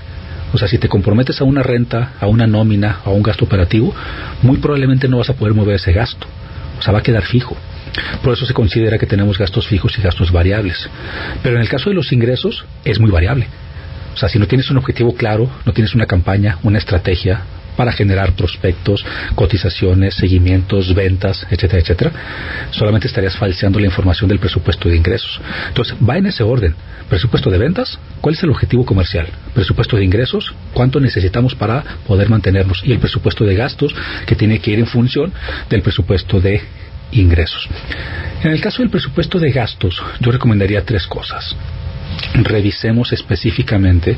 o 0.54 0.58
sea, 0.58 0.68
si 0.68 0.78
te 0.78 0.88
comprometes 0.88 1.42
a 1.42 1.44
una 1.44 1.64
renta, 1.64 2.14
a 2.20 2.28
una 2.28 2.48
nómina, 2.48 3.00
a 3.06 3.10
un 3.10 3.22
gasto 3.22 3.46
operativo, 3.46 3.94
muy 4.42 4.58
probablemente 4.58 5.08
no 5.08 5.18
vas 5.18 5.30
a 5.30 5.34
poder 5.34 5.54
mover 5.54 5.76
ese 5.76 5.92
gasto. 5.92 6.28
O 6.80 6.82
sea, 6.82 6.94
va 6.94 7.00
a 7.00 7.04
quedar 7.04 7.24
fijo. 7.24 7.56
Por 8.24 8.34
eso 8.34 8.46
se 8.46 8.54
considera 8.54 8.98
que 8.98 9.06
tenemos 9.06 9.38
gastos 9.38 9.68
fijos 9.68 9.98
y 9.98 10.02
gastos 10.02 10.32
variables. 10.32 10.90
Pero 11.44 11.56
en 11.56 11.62
el 11.62 11.70
caso 11.70 11.90
de 11.90 11.96
los 11.96 12.12
ingresos 12.12 12.66
es 12.86 13.00
muy 13.00 13.12
variable. 13.12 13.48
O 14.14 14.18
sea, 14.18 14.30
si 14.30 14.40
no 14.40 14.48
tienes 14.48 14.70
un 14.72 14.78
objetivo 14.78 15.14
claro, 15.14 15.50
no 15.66 15.74
tienes 15.74 15.94
una 15.94 16.06
campaña, 16.06 16.58
una 16.64 16.78
estrategia, 16.78 17.42
para 17.76 17.92
generar 17.92 18.34
prospectos, 18.34 19.06
cotizaciones, 19.36 20.16
seguimientos, 20.16 20.94
ventas, 20.94 21.46
etcétera, 21.50 21.82
etcétera, 21.82 22.12
solamente 22.72 23.08
estarías 23.08 23.38
falseando 23.38 23.80
la 23.80 23.86
información 23.86 24.28
del 24.28 24.40
presupuesto 24.40 24.90
de 24.90 24.98
ingresos. 24.98 25.40
Entonces, 25.68 25.96
va 26.08 26.18
en 26.18 26.28
ese 26.28 26.44
orden. 26.44 26.76
Presupuesto 27.10 27.50
de 27.50 27.58
ventas, 27.58 27.98
¿cuál 28.22 28.36
es 28.36 28.44
el 28.44 28.52
objetivo 28.52 28.86
comercial? 28.86 29.28
Presupuesto 29.54 29.98
de 29.98 30.04
ingresos, 30.04 30.54
¿cuánto 30.74 31.00
necesitamos 31.00 31.56
para 31.56 31.84
poder 32.06 32.30
mantenernos? 32.30 32.82
Y 32.84 32.92
el 32.92 33.00
presupuesto 33.00 33.46
de 33.46 33.56
gastos, 33.56 33.96
que 34.26 34.36
tiene 34.36 34.60
que 34.60 34.72
ir 34.72 34.80
en 34.80 34.86
función 34.86 35.34
del 35.70 35.82
presupuesto 35.82 36.40
de 36.40 36.62
ingresos. 37.12 37.68
En 38.44 38.52
el 38.52 38.62
caso 38.62 38.82
del 38.82 38.92
presupuesto 38.92 39.40
de 39.40 39.52
gastos, 39.52 40.02
yo 40.20 40.32
recomendaría 40.32 40.86
tres 40.86 41.08
cosas. 41.08 41.56
Revisemos 42.34 43.12
específicamente, 43.12 44.18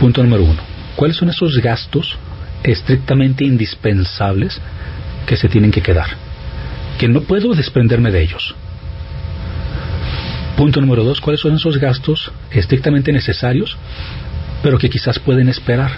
punto 0.00 0.22
número 0.22 0.44
uno, 0.44 0.60
¿cuáles 0.96 1.16
son 1.16 1.30
esos 1.30 1.58
gastos 1.58 2.18
estrictamente 2.66 3.44
indispensables 3.44 4.60
que 5.26 5.36
se 5.36 5.48
tienen 5.48 5.70
que 5.70 5.82
quedar, 5.82 6.08
que 6.98 7.08
no 7.08 7.22
puedo 7.22 7.54
desprenderme 7.54 8.10
de 8.10 8.22
ellos. 8.22 8.54
Punto 10.56 10.80
número 10.80 11.04
dos, 11.04 11.20
¿cuáles 11.20 11.40
son 11.40 11.54
esos 11.54 11.78
gastos 11.78 12.32
estrictamente 12.50 13.12
necesarios, 13.12 13.76
pero 14.62 14.78
que 14.78 14.90
quizás 14.90 15.18
pueden 15.18 15.48
esperar? 15.48 15.92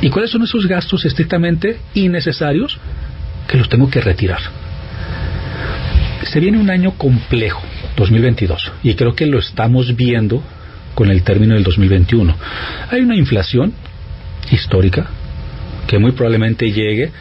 ¿Y 0.00 0.10
cuáles 0.10 0.30
son 0.30 0.42
esos 0.42 0.66
gastos 0.66 1.04
estrictamente 1.04 1.78
innecesarios 1.94 2.78
que 3.46 3.56
los 3.56 3.68
tengo 3.68 3.88
que 3.88 4.00
retirar? 4.00 4.40
Se 6.24 6.40
viene 6.40 6.58
un 6.58 6.70
año 6.70 6.92
complejo, 6.92 7.62
2022, 7.96 8.72
y 8.82 8.94
creo 8.94 9.14
que 9.14 9.26
lo 9.26 9.38
estamos 9.38 9.94
viendo 9.94 10.42
con 10.94 11.10
el 11.10 11.22
término 11.22 11.54
del 11.54 11.62
2021. 11.62 12.34
Hay 12.90 13.02
una 13.02 13.16
inflación 13.16 13.74
histórica 14.50 15.06
que 15.86 15.98
muy 15.98 16.12
probablemente 16.12 16.70
llegue 16.72 17.12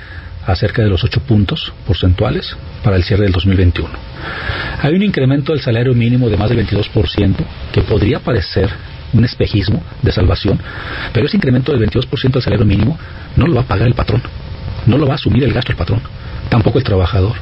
a 0.46 0.56
cerca 0.56 0.82
de 0.82 0.90
los 0.90 1.04
8 1.04 1.22
puntos 1.22 1.74
porcentuales 1.86 2.56
para 2.84 2.96
el 2.96 3.04
cierre 3.04 3.24
del 3.24 3.32
2021. 3.32 3.90
Hay 4.82 4.94
un 4.94 5.04
incremento 5.04 5.54
del 5.54 5.62
salario 5.62 5.94
mínimo 5.94 6.30
de 6.30 6.38
más 6.38 6.50
del 6.50 6.66
22% 6.68 7.36
que 7.72 7.82
podría 7.82 8.20
parecer 8.20 8.70
un 9.14 9.24
espejismo 9.24 9.84
de 10.02 10.12
salvación, 10.12 10.60
pero 11.14 11.28
ese 11.28 11.38
incremento 11.38 11.72
del 11.72 11.88
22% 11.88 12.32
del 12.32 12.42
salario 12.42 12.66
mínimo 12.66 12.98
no 13.36 13.48
lo 13.48 13.56
va 13.56 13.62
a 13.62 13.68
pagar 13.68 13.88
el 13.88 13.94
patrón, 13.94 14.22
no 14.86 14.98
lo 14.98 15.06
va 15.06 15.14
a 15.14 15.16
asumir 15.16 15.44
el 15.44 15.54
gasto 15.54 15.72
el 15.72 15.78
patrón, 15.78 16.02
tampoco 16.50 16.80
el 16.80 16.84
trabajador. 16.84 17.36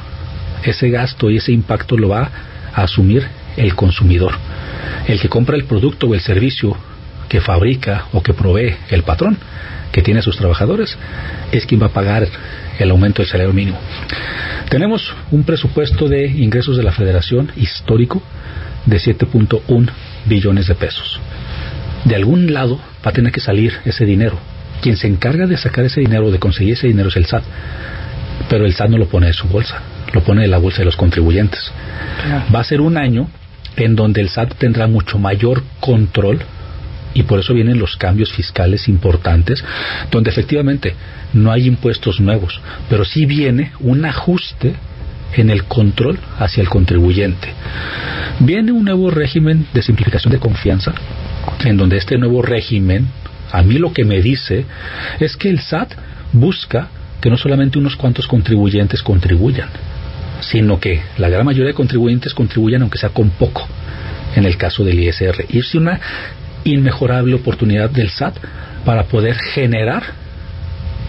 Ese 0.62 0.90
gasto 0.90 1.30
y 1.30 1.38
ese 1.38 1.50
impacto 1.50 1.96
lo 1.96 2.10
va 2.10 2.30
a 2.72 2.82
asumir 2.82 3.26
el 3.56 3.74
consumidor, 3.74 4.32
el 5.08 5.20
que 5.20 5.28
compra 5.28 5.56
el 5.56 5.64
producto 5.64 6.06
o 6.06 6.14
el 6.14 6.20
servicio 6.20 6.76
que 7.32 7.40
fabrica 7.40 8.08
o 8.12 8.22
que 8.22 8.34
provee 8.34 8.76
el 8.90 9.04
patrón 9.04 9.38
que 9.90 10.02
tiene 10.02 10.20
a 10.20 10.22
sus 10.22 10.36
trabajadores 10.36 10.98
es 11.50 11.64
quien 11.64 11.80
va 11.80 11.86
a 11.86 11.92
pagar 11.92 12.28
el 12.78 12.90
aumento 12.90 13.22
del 13.22 13.30
salario 13.30 13.54
mínimo. 13.54 13.78
Tenemos 14.68 15.14
un 15.30 15.42
presupuesto 15.42 16.08
de 16.08 16.26
ingresos 16.26 16.76
de 16.76 16.82
la 16.82 16.92
federación 16.92 17.50
histórico 17.56 18.22
de 18.84 18.98
7.1 18.98 19.88
billones 20.26 20.66
de 20.66 20.74
pesos. 20.74 21.20
De 22.04 22.14
algún 22.14 22.52
lado 22.52 22.78
va 23.02 23.12
a 23.12 23.14
tener 23.14 23.32
que 23.32 23.40
salir 23.40 23.72
ese 23.86 24.04
dinero. 24.04 24.38
Quien 24.82 24.98
se 24.98 25.06
encarga 25.06 25.46
de 25.46 25.56
sacar 25.56 25.86
ese 25.86 26.00
dinero, 26.00 26.30
de 26.30 26.38
conseguir 26.38 26.74
ese 26.74 26.88
dinero 26.88 27.08
es 27.08 27.16
el 27.16 27.24
SAT. 27.24 27.44
Pero 28.50 28.66
el 28.66 28.74
SAT 28.74 28.90
no 28.90 28.98
lo 28.98 29.08
pone 29.08 29.28
de 29.28 29.32
su 29.32 29.48
bolsa, 29.48 29.80
lo 30.12 30.22
pone 30.22 30.42
de 30.42 30.48
la 30.48 30.58
bolsa 30.58 30.80
de 30.80 30.84
los 30.84 30.96
contribuyentes. 30.96 31.72
Va 32.54 32.60
a 32.60 32.64
ser 32.64 32.82
un 32.82 32.98
año 32.98 33.30
en 33.76 33.96
donde 33.96 34.20
el 34.20 34.28
SAT 34.28 34.56
tendrá 34.56 34.86
mucho 34.86 35.18
mayor 35.18 35.62
control 35.80 36.42
y 37.14 37.24
por 37.24 37.40
eso 37.40 37.54
vienen 37.54 37.78
los 37.78 37.96
cambios 37.96 38.32
fiscales 38.32 38.88
importantes, 38.88 39.64
donde 40.10 40.30
efectivamente 40.30 40.94
no 41.32 41.50
hay 41.52 41.66
impuestos 41.66 42.20
nuevos, 42.20 42.60
pero 42.88 43.04
sí 43.04 43.26
viene 43.26 43.72
un 43.80 44.04
ajuste 44.04 44.74
en 45.34 45.50
el 45.50 45.64
control 45.64 46.18
hacia 46.38 46.60
el 46.60 46.68
contribuyente. 46.68 47.48
Viene 48.40 48.72
un 48.72 48.84
nuevo 48.84 49.10
régimen 49.10 49.66
de 49.72 49.82
simplificación 49.82 50.32
de 50.32 50.38
confianza, 50.38 50.92
en 51.64 51.76
donde 51.76 51.96
este 51.96 52.18
nuevo 52.18 52.42
régimen, 52.42 53.06
a 53.50 53.62
mí 53.62 53.78
lo 53.78 53.92
que 53.92 54.04
me 54.04 54.20
dice 54.20 54.64
es 55.20 55.36
que 55.36 55.48
el 55.48 55.60
SAT 55.60 55.94
busca 56.32 56.88
que 57.20 57.30
no 57.30 57.36
solamente 57.36 57.78
unos 57.78 57.96
cuantos 57.96 58.26
contribuyentes 58.26 59.02
contribuyan, 59.02 59.68
sino 60.40 60.80
que 60.80 61.00
la 61.18 61.28
gran 61.28 61.46
mayoría 61.46 61.68
de 61.68 61.74
contribuyentes 61.74 62.34
contribuyan 62.34 62.82
aunque 62.82 62.98
sea 62.98 63.10
con 63.10 63.30
poco 63.30 63.66
en 64.34 64.44
el 64.44 64.56
caso 64.56 64.84
del 64.84 64.98
ISR. 64.98 65.46
Y 65.50 65.76
una 65.76 66.00
inmejorable 66.64 67.34
oportunidad 67.34 67.90
del 67.90 68.10
SAT 68.10 68.36
para 68.84 69.04
poder 69.04 69.36
generar 69.36 70.02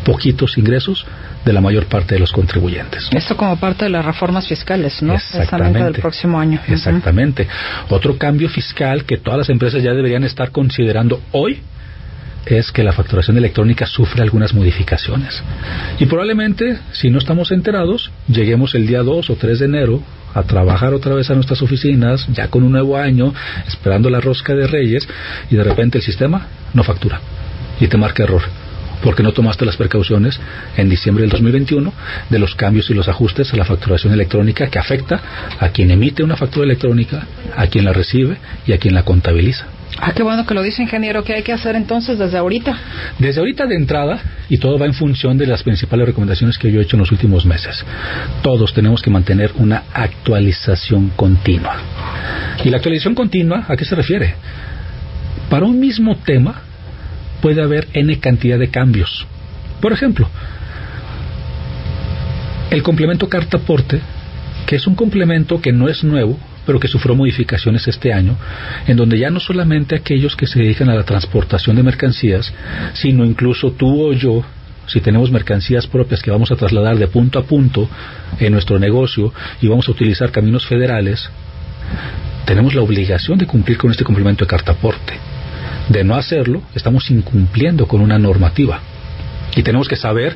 poquitos 0.04 0.58
ingresos 0.58 1.06
de 1.46 1.54
la 1.54 1.62
mayor 1.62 1.86
parte 1.86 2.16
de 2.16 2.20
los 2.20 2.32
contribuyentes. 2.32 3.10
Esto 3.12 3.36
como 3.36 3.58
parte 3.58 3.86
de 3.86 3.90
las 3.90 4.06
reformas 4.06 4.48
fiscales, 4.48 5.02
¿no? 5.02 5.14
Exactamente. 5.14 5.84
del 5.84 5.94
próximo 5.96 6.40
año. 6.40 6.60
Exactamente. 6.68 7.48
Otro 7.90 8.18
cambio 8.18 8.50
fiscal 8.50 9.04
que 9.04 9.18
todas 9.18 9.40
las 9.40 9.50
empresas 9.50 9.84
ya 9.84 9.94
deberían 9.94 10.24
estar 10.24 10.52
considerando 10.52 11.22
hoy 11.32 11.62
es 12.46 12.72
que 12.72 12.84
la 12.84 12.92
facturación 12.92 13.38
electrónica 13.38 13.86
sufre 13.86 14.22
algunas 14.22 14.54
modificaciones. 14.54 15.42
Y 16.00 16.06
probablemente, 16.06 16.80
si 16.92 17.10
no 17.10 17.18
estamos 17.18 17.52
enterados, 17.52 18.12
lleguemos 18.28 18.76
el 18.76 18.88
día 18.88 19.04
2 19.04 19.30
o 19.30 19.36
3 19.36 19.60
de 19.60 19.66
enero 19.66 20.04
a 20.34 20.44
trabajar 20.44 20.94
otra 20.94 21.14
vez 21.14 21.30
a 21.30 21.36
nuestras 21.36 21.62
oficinas, 21.62 22.28
ya 22.34 22.48
con 22.48 22.64
un 22.64 22.72
nuevo 22.72 22.98
año, 22.98 23.34
esperando 23.68 24.10
la 24.10 24.20
rosca 24.20 24.56
de 24.56 24.68
Reyes, 24.68 25.08
y 25.50 25.56
de 25.56 25.64
repente 25.64 26.00
el 26.00 26.04
sistema 26.04 26.48
no 26.74 26.84
factura 26.84 27.22
y 27.80 27.88
te 27.88 27.98
marca 27.98 28.24
error 28.24 28.42
porque 29.04 29.22
no 29.22 29.34
tomaste 29.34 29.66
las 29.66 29.76
precauciones 29.76 30.40
en 30.78 30.90
diciembre 30.90 31.24
del 31.24 31.32
2021 31.32 31.94
de 32.30 32.40
los 32.40 32.56
cambios 32.56 32.90
y 32.90 32.94
los 32.94 33.10
ajustes 33.10 33.54
a 33.54 33.58
la 33.58 33.66
facturación 33.66 34.14
electrónica 34.14 34.68
que 34.70 34.80
afecta 34.80 35.22
a 35.60 35.70
quien 35.70 35.92
emite 35.92 36.24
una 36.24 36.38
factura 36.38 36.66
electrónica, 36.66 37.28
a 37.56 37.68
quien 37.68 37.84
la 37.84 37.92
recibe 37.92 38.38
y 38.66 38.72
a 38.72 38.78
quien 38.78 38.96
la 38.96 39.04
contabiliza. 39.04 39.68
Ah, 40.00 40.12
qué 40.14 40.24
bueno 40.24 40.46
que 40.46 40.54
lo 40.54 40.62
dice, 40.64 40.82
ingeniero. 40.82 41.24
¿Qué 41.24 41.34
hay 41.34 41.44
que 41.44 41.54
hacer 41.54 41.76
entonces 41.76 42.18
desde 42.18 42.38
ahorita? 42.38 42.78
Desde 43.20 43.40
ahorita 43.40 43.66
de 43.68 43.76
entrada, 43.76 44.20
y 44.50 44.58
todo 44.58 44.78
va 44.78 44.86
en 44.86 44.94
función 44.94 45.38
de 45.38 45.48
las 45.48 45.64
principales 45.64 46.08
recomendaciones 46.08 46.58
que 46.58 46.72
yo 46.72 46.80
he 46.80 46.84
hecho 46.84 46.96
en 46.96 47.02
los 47.02 47.12
últimos 47.12 47.46
meses. 47.46 47.86
Todos 48.42 48.74
tenemos 48.74 49.02
que 49.02 49.10
mantener 49.10 49.52
una 49.56 49.84
actualización 49.94 51.10
continua. 51.16 51.78
¿Y 52.64 52.70
la 52.70 52.78
actualización 52.78 53.16
continua 53.16 53.66
a 53.68 53.76
qué 53.78 53.86
se 53.86 53.96
refiere? 53.96 54.36
Para 55.50 55.66
un 55.66 55.80
mismo 55.80 56.16
tema 56.18 56.62
puede 57.42 57.62
haber 57.62 57.88
n 57.94 58.20
cantidad 58.20 58.58
de 58.58 58.70
cambios. 58.70 59.28
Por 59.80 59.94
ejemplo, 59.94 60.30
el 62.72 62.82
complemento 62.82 63.30
carta-aporte, 63.30 64.00
que 64.66 64.78
es 64.78 64.88
un 64.88 64.96
complemento 64.96 65.62
que 65.62 65.72
no 65.72 65.90
es 65.90 66.04
nuevo, 66.04 66.40
pero 66.66 66.80
que 66.80 66.88
sufrió 66.88 67.16
modificaciones 67.16 67.88
este 67.88 68.14
año, 68.14 68.38
en 68.88 68.98
donde 68.98 69.18
ya 69.18 69.30
no 69.30 69.40
solamente 69.40 69.96
aquellos 69.96 70.36
que 70.36 70.48
se 70.48 70.60
dedican 70.60 70.90
a 70.90 70.96
la 70.96 71.04
transportación 71.04 71.76
de 71.76 71.84
mercancías, 71.84 72.54
sino 72.94 73.26
incluso 73.26 73.72
tú 73.72 74.08
o 74.08 74.14
yo, 74.14 74.44
si 74.88 75.00
tenemos 75.00 75.32
mercancías 75.32 75.88
propias 75.88 76.22
que 76.22 76.32
vamos 76.32 76.52
a 76.52 76.56
trasladar 76.56 76.98
de 76.98 77.08
punto 77.08 77.40
a 77.40 77.44
punto 77.44 77.90
en 78.40 78.52
nuestro 78.52 78.80
negocio 78.80 79.34
y 79.62 79.68
vamos 79.68 79.88
a 79.88 79.92
utilizar 79.92 80.32
caminos 80.32 80.66
federales, 80.66 81.30
tenemos 82.46 82.76
la 82.76 82.82
obligación 82.82 83.38
de 83.38 83.48
cumplir 83.48 83.78
con 83.78 83.92
este 83.92 84.04
complemento 84.04 84.44
de 84.44 84.50
cartaporte. 84.50 85.14
De 85.90 86.04
no 86.04 86.16
hacerlo, 86.16 86.62
estamos 86.76 87.10
incumpliendo 87.12 87.88
con 87.88 88.02
una 88.02 88.20
normativa. 88.20 88.82
Y 89.56 89.64
tenemos 89.64 89.88
que 89.88 89.96
saber 89.96 90.36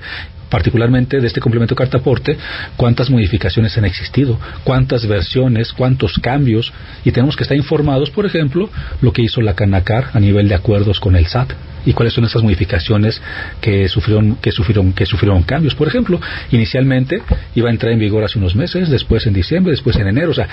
particularmente 0.49 1.19
de 1.19 1.27
este 1.27 1.39
complemento 1.39 1.75
cartaporte, 1.75 2.37
cuántas 2.75 3.09
modificaciones 3.09 3.77
han 3.77 3.85
existido, 3.85 4.39
cuántas 4.63 5.05
versiones, 5.07 5.73
cuántos 5.73 6.13
cambios, 6.19 6.71
y 7.03 7.11
tenemos 7.11 7.35
que 7.35 7.43
estar 7.43 7.57
informados, 7.57 8.09
por 8.09 8.25
ejemplo, 8.25 8.69
lo 9.01 9.13
que 9.13 9.21
hizo 9.21 9.41
la 9.41 9.55
Canacar 9.55 10.11
a 10.13 10.19
nivel 10.19 10.47
de 10.47 10.55
acuerdos 10.55 10.99
con 10.99 11.15
el 11.15 11.25
SAT 11.27 11.53
y 11.85 11.93
cuáles 11.93 12.13
son 12.13 12.25
esas 12.25 12.43
modificaciones 12.43 13.21
que 13.61 13.87
sufrieron, 13.87 14.35
que 14.35 14.51
sufrieron, 14.51 14.93
que 14.93 15.05
sufrieron 15.05 15.43
cambios. 15.43 15.73
Por 15.73 15.87
ejemplo, 15.87 16.19
inicialmente 16.51 17.21
iba 17.55 17.69
a 17.69 17.71
entrar 17.71 17.93
en 17.93 17.99
vigor 17.99 18.23
hace 18.23 18.37
unos 18.37 18.55
meses, 18.55 18.89
después 18.89 19.25
en 19.25 19.33
diciembre, 19.33 19.71
después 19.71 19.95
en 19.95 20.07
enero. 20.07 20.31
O 20.31 20.33
sea, 20.33 20.47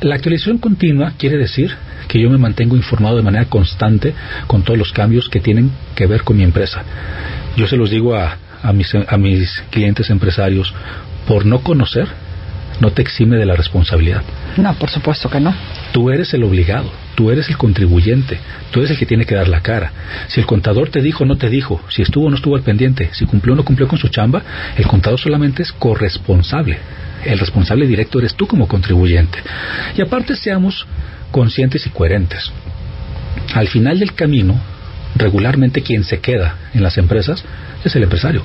la 0.00 0.14
actualización 0.14 0.58
continua 0.58 1.12
quiere 1.18 1.36
decir 1.36 1.74
que 2.08 2.20
yo 2.20 2.30
me 2.30 2.38
mantengo 2.38 2.76
informado 2.76 3.16
de 3.16 3.22
manera 3.22 3.44
constante 3.46 4.14
con 4.46 4.62
todos 4.62 4.78
los 4.78 4.92
cambios 4.92 5.28
que 5.28 5.40
tienen 5.40 5.70
que 5.94 6.06
ver 6.06 6.22
con 6.22 6.36
mi 6.36 6.42
empresa. 6.42 6.82
Yo 7.56 7.66
se 7.66 7.76
los 7.76 7.90
digo 7.90 8.16
a, 8.16 8.36
a 8.62 8.72
mis, 8.72 8.94
a 8.94 9.16
mis 9.16 9.62
clientes 9.70 10.10
empresarios 10.10 10.72
por 11.26 11.46
no 11.46 11.60
conocer 11.60 12.08
no 12.80 12.90
te 12.90 13.02
exime 13.02 13.36
de 13.36 13.46
la 13.46 13.54
responsabilidad. 13.54 14.22
No, 14.56 14.74
por 14.74 14.90
supuesto 14.90 15.30
que 15.30 15.40
no. 15.40 15.54
Tú 15.92 16.10
eres 16.10 16.34
el 16.34 16.42
obligado, 16.42 16.90
tú 17.14 17.30
eres 17.30 17.48
el 17.48 17.56
contribuyente, 17.56 18.38
tú 18.70 18.80
eres 18.80 18.90
el 18.90 18.98
que 18.98 19.06
tiene 19.06 19.24
que 19.24 19.34
dar 19.34 19.48
la 19.48 19.60
cara. 19.60 19.92
Si 20.28 20.40
el 20.40 20.46
contador 20.46 20.88
te 20.88 21.00
dijo 21.00 21.24
o 21.24 21.26
no 21.26 21.36
te 21.36 21.48
dijo, 21.48 21.80
si 21.88 22.02
estuvo 22.02 22.26
o 22.26 22.30
no 22.30 22.36
estuvo 22.36 22.56
al 22.56 22.62
pendiente, 22.62 23.10
si 23.12 23.24
cumplió 23.24 23.54
o 23.54 23.56
no 23.56 23.64
cumplió 23.64 23.86
con 23.86 23.98
su 23.98 24.08
chamba, 24.08 24.42
el 24.76 24.86
contador 24.86 25.20
solamente 25.20 25.62
es 25.62 25.72
corresponsable. 25.72 26.78
El 27.24 27.38
responsable 27.38 27.86
directo 27.86 28.18
eres 28.18 28.34
tú 28.34 28.46
como 28.46 28.66
contribuyente. 28.66 29.38
Y 29.96 30.02
aparte 30.02 30.34
seamos 30.34 30.86
conscientes 31.30 31.86
y 31.86 31.90
coherentes. 31.90 32.50
Al 33.54 33.68
final 33.68 34.00
del 34.00 34.14
camino, 34.14 34.60
regularmente 35.16 35.82
quien 35.82 36.04
se 36.04 36.20
queda 36.20 36.56
en 36.74 36.82
las 36.82 36.98
empresas 36.98 37.44
es 37.84 37.94
el 37.96 38.04
empresario. 38.04 38.42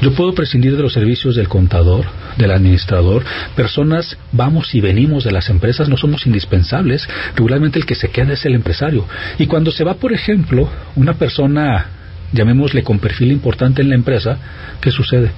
Yo 0.00 0.12
puedo 0.14 0.34
prescindir 0.34 0.76
de 0.76 0.82
los 0.82 0.92
servicios 0.92 1.36
del 1.36 1.48
contador, 1.48 2.06
del 2.36 2.50
administrador. 2.50 3.24
Personas 3.54 4.16
vamos 4.32 4.74
y 4.74 4.80
venimos 4.80 5.22
de 5.24 5.30
las 5.30 5.48
empresas, 5.48 5.88
no 5.88 5.96
somos 5.96 6.26
indispensables. 6.26 7.08
Regularmente 7.36 7.78
el 7.78 7.86
que 7.86 7.94
se 7.94 8.10
queda 8.10 8.32
es 8.32 8.44
el 8.44 8.54
empresario. 8.54 9.06
Y 9.38 9.46
cuando 9.46 9.70
se 9.70 9.84
va, 9.84 9.94
por 9.94 10.12
ejemplo, 10.12 10.68
una 10.96 11.14
persona, 11.14 11.86
llamémosle 12.32 12.82
con 12.82 12.98
perfil 12.98 13.30
importante 13.30 13.82
en 13.82 13.90
la 13.90 13.94
empresa, 13.94 14.38
¿qué 14.80 14.90
sucede? 14.90 15.30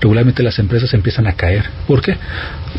Regularmente 0.00 0.42
las 0.42 0.58
empresas 0.58 0.94
empiezan 0.94 1.26
a 1.26 1.32
caer. 1.32 1.64
¿Por 1.86 2.00
qué? 2.00 2.16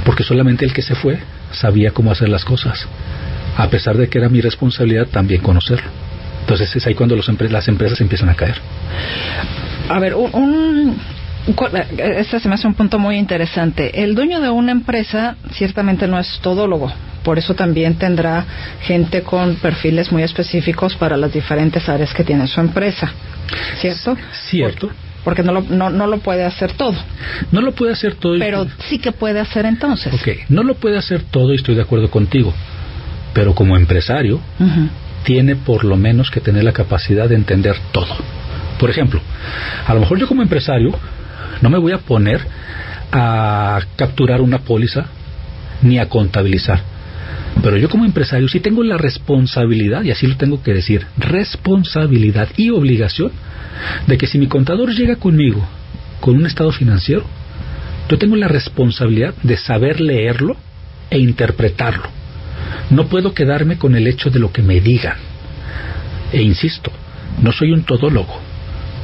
Porque 0.06 0.24
solamente 0.24 0.64
el 0.64 0.74
que 0.74 0.82
se 0.82 0.96
fue 0.96 1.20
sabía 1.52 1.92
cómo 1.92 2.12
hacer 2.12 2.30
las 2.30 2.46
cosas. 2.46 2.88
A 3.58 3.70
pesar 3.70 3.98
de 3.98 4.08
que 4.08 4.20
era 4.20 4.30
mi 4.30 4.42
responsabilidad 4.42 5.08
también 5.08 5.42
conocerlo. 5.42 6.05
Entonces 6.46 6.76
es 6.76 6.86
ahí 6.86 6.94
cuando 6.94 7.16
los 7.16 7.28
las 7.28 7.68
empresas 7.68 8.00
empiezan 8.02 8.30
a 8.30 8.36
caer. 8.36 8.54
A 9.90 10.00
ver, 10.00 10.14
un, 10.14 10.96
este 11.98 12.40
se 12.40 12.48
me 12.48 12.54
hace 12.54 12.68
un 12.68 12.76
punto 12.76 13.00
muy 13.00 13.18
interesante. 13.18 14.04
El 14.04 14.14
dueño 14.14 14.40
de 14.40 14.50
una 14.50 14.72
empresa 14.72 15.38
ciertamente 15.54 16.08
no 16.08 16.20
es 16.20 16.40
todólogo, 16.44 16.94
por 17.24 17.40
eso 17.40 17.56
también 17.56 17.96
tendrá 17.96 18.46
gente 18.82 19.24
con 19.24 19.56
perfiles 19.56 20.12
muy 20.12 20.22
específicos 20.22 20.96
para 20.96 21.18
las 21.18 21.34
diferentes 21.34 21.90
áreas 21.90 22.14
que 22.14 22.24
tiene 22.24 22.46
su 22.46 22.60
empresa, 22.60 23.12
¿cierto? 23.80 24.16
Cierto. 24.48 24.92
Porque 25.24 25.42
no 25.42 25.52
lo, 25.52 25.62
no, 25.62 25.90
no 25.90 26.06
lo 26.06 26.20
puede 26.20 26.46
hacer 26.46 26.74
todo. 26.74 26.94
No 27.52 27.62
lo 27.62 27.72
puede 27.72 27.94
hacer 27.94 28.14
todo. 28.14 28.38
Pero 28.38 28.68
sí 28.88 29.00
que 29.00 29.12
puede 29.12 29.40
hacer 29.40 29.66
entonces. 29.66 30.14
Ok, 30.14 30.46
no 30.50 30.62
lo 30.62 30.76
puede 30.76 31.00
hacer 31.00 31.24
todo 31.24 31.52
y 31.54 31.56
estoy 31.56 31.74
de 31.74 31.82
acuerdo 31.82 32.12
contigo. 32.12 32.54
Pero 33.34 33.56
como 33.56 33.76
empresario, 33.76 34.40
tiene 35.26 35.56
por 35.56 35.84
lo 35.84 35.98
menos 35.98 36.32
que 36.32 36.40
tener 36.40 36.64
la 36.64 36.72
capacidad 36.72 37.28
de 37.28 37.36
entender 37.36 37.76
todo. 37.92 38.16
Por 38.80 38.90
ejemplo, 38.90 39.20
a 39.86 39.94
lo 39.94 40.00
mejor 40.00 40.20
yo 40.20 40.28
como 40.28 40.42
empresario 40.42 40.98
no 41.62 41.70
me 41.70 41.78
voy 41.78 41.92
a 41.92 41.98
poner 41.98 42.42
a 43.12 43.82
capturar 43.96 44.42
una 44.42 44.60
póliza 44.60 45.06
ni 45.82 46.00
a 46.00 46.08
contabilizar. 46.08 46.82
Pero 47.64 47.78
yo 47.78 47.90
como 47.90 48.06
empresario 48.06 48.48
sí 48.48 48.60
tengo 48.60 48.84
la 48.84 48.98
responsabilidad, 48.98 50.04
y 50.04 50.12
así 50.12 50.28
lo 50.28 50.36
tengo 50.36 50.62
que 50.62 50.74
decir, 50.74 51.06
responsabilidad 51.18 52.50
y 52.58 52.70
obligación 52.70 53.32
de 54.08 54.18
que 54.18 54.28
si 54.28 54.38
mi 54.38 54.48
contador 54.48 54.94
llega 54.94 55.16
conmigo 55.16 55.66
con 56.20 56.36
un 56.36 56.46
estado 56.46 56.72
financiero, 56.72 57.24
yo 58.10 58.18
tengo 58.18 58.36
la 58.36 58.48
responsabilidad 58.48 59.34
de 59.42 59.58
saber 59.58 60.00
leerlo 60.00 60.58
e 61.10 61.18
interpretarlo. 61.18 62.25
No 62.90 63.08
puedo 63.08 63.34
quedarme 63.34 63.78
con 63.78 63.96
el 63.96 64.08
hecho 64.08 64.30
de 64.30 64.40
lo 64.40 64.52
que 64.52 64.62
me 64.62 64.80
digan. 64.80 65.18
E 66.32 66.42
insisto, 66.42 66.92
no 67.42 67.52
soy 67.52 67.72
un 67.72 67.84
todólogo, 67.84 68.40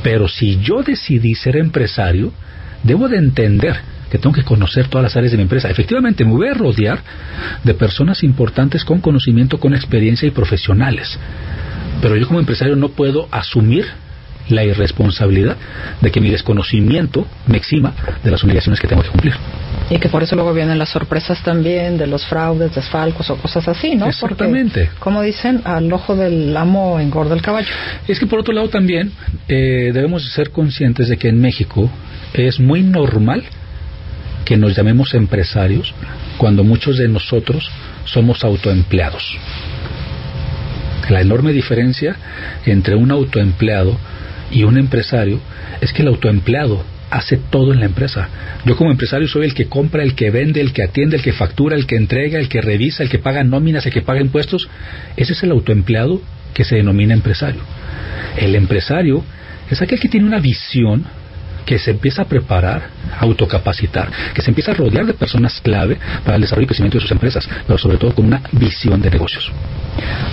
pero 0.04 0.28
si 0.28 0.60
yo 0.60 0.84
decidí 0.84 1.36
ser 1.36 1.58
empresario, 1.58 2.32
debo 2.84 3.08
de 3.08 3.18
entender 3.18 3.78
que 4.10 4.18
tengo 4.18 4.36
que 4.36 4.44
conocer 4.44 4.88
todas 4.88 5.04
las 5.04 5.16
áreas 5.16 5.32
de 5.32 5.38
mi 5.38 5.44
empresa. 5.44 5.70
Efectivamente, 5.70 6.26
me 6.26 6.32
voy 6.32 6.50
a 6.50 6.54
rodear 6.54 7.00
de 7.64 7.74
personas 7.74 8.24
importantes 8.24 8.84
con 8.84 9.00
conocimiento, 9.00 9.58
con 9.58 9.74
experiencia 9.74 10.28
y 10.28 10.32
profesionales. 10.32 11.18
Pero 12.02 12.18
yo 12.18 12.28
como 12.28 12.40
empresario 12.40 12.76
no 12.76 12.90
puedo 12.90 13.30
asumir 13.32 13.86
la 14.50 14.66
irresponsabilidad 14.66 15.56
de 16.02 16.12
que 16.12 16.20
mi 16.20 16.30
desconocimiento 16.30 17.26
me 17.48 17.58
exima 17.58 17.94
de 18.22 18.32
las 18.32 18.44
obligaciones 18.44 18.82
que 18.82 18.88
tengo 18.88 19.04
que 19.04 19.10
cumplir. 19.10 19.34
Y 19.92 20.00
que 20.00 20.08
por 20.08 20.24
eso 20.24 20.36
luego 20.36 20.54
vienen 20.54 20.80
las 20.80 20.88
sorpresas 20.88 21.44
también 21.44 21.98
de 21.98 22.08
los 22.08 22.26
fraudes, 22.26 22.74
desfalcos 22.74 23.30
o 23.30 23.36
cosas 23.36 23.68
así, 23.68 23.94
¿no? 23.94 24.08
Exactamente. 24.08 24.90
como 25.00 25.22
dicen, 25.22 25.62
al 25.66 25.92
ojo 25.92 26.16
del 26.16 26.56
amo 26.56 26.98
engorda 26.98 27.36
el 27.36 27.42
caballo. 27.42 27.68
Es 28.08 28.18
que 28.18 28.26
por 28.26 28.40
otro 28.40 28.54
lado 28.54 28.70
también 28.70 29.12
eh, 29.50 29.92
debemos 29.94 30.32
ser 30.32 30.52
conscientes 30.52 31.10
de 31.10 31.18
que 31.18 31.28
en 31.28 31.42
México 31.42 31.90
es 32.34 32.58
muy 32.58 32.84
normal 32.84 33.44
que 34.46 34.56
nos 34.56 34.78
llamemos 34.78 35.14
empresarios 35.14 35.94
cuando 36.38 36.64
muchos 36.64 36.98
de 36.98 37.10
nosotros 37.10 37.70
somos 38.06 38.46
autoempleados. 38.46 39.38
La 41.10 41.20
enorme 41.20 41.52
diferencia 41.52 42.16
entre 42.66 42.96
un 42.96 43.12
autoempleado 43.12 43.98
y 44.52 44.64
un 44.64 44.78
empresario 44.78 45.42
es 45.82 45.92
que 45.92 46.02
el 46.02 46.08
autoempleado 46.08 46.82
hace 47.12 47.38
todo 47.38 47.74
en 47.74 47.82
la 47.82 47.86
empresa. 47.86 48.30
Yo 48.66 48.76
como 48.76 48.90
empresario 48.90 49.28
soy 49.28 49.46
el 49.46 49.54
que 49.54 49.68
compra, 49.68 50.02
el 50.02 50.16
que 50.16 50.32
vende, 50.32 50.62
el 50.62 50.74
que 50.74 50.84
atiende, 50.84 51.18
el 51.18 51.22
que 51.22 51.34
factura, 51.34 51.76
el 51.76 51.86
que 51.86 51.98
entrega, 51.98 52.40
el 52.40 52.50
que 52.50 52.62
revisa, 52.62 53.04
el 53.04 53.10
que 53.10 53.20
paga 53.20 53.44
nóminas, 53.44 53.86
el 53.86 53.94
que 53.94 54.02
paga 54.02 54.22
impuestos. 54.22 54.70
Ese 55.18 55.34
es 55.34 55.44
el 55.44 55.52
autoempleado 55.52 56.22
que 56.54 56.64
se 56.64 56.78
denomina 56.78 57.14
empresario. 57.14 57.62
El 58.38 58.56
empresario 58.56 59.24
es 59.70 59.82
aquel 59.82 60.00
que 60.00 60.08
tiene 60.08 60.26
una 60.26 60.40
visión 60.40 61.06
que 61.66 61.78
se 61.80 61.92
empieza 61.92 62.24
a 62.24 62.26
preparar, 62.26 62.90
a 63.14 63.20
autocapacitar, 63.20 64.10
que 64.34 64.42
se 64.42 64.50
empieza 64.50 64.72
a 64.72 64.76
rodear 64.76 65.06
de 65.06 65.14
personas 65.14 65.62
clave 65.62 65.98
para 66.24 66.36
el 66.36 66.42
desarrollo 66.42 66.66
y 66.66 66.68
crecimiento 66.68 66.98
de 66.98 67.02
sus 67.02 67.12
empresas, 67.12 67.48
pero 67.68 67.78
sobre 67.78 67.98
todo 67.98 68.16
con 68.16 68.26
una 68.26 68.42
visión 68.54 69.02
de 69.02 69.12
negocios. 69.12 69.52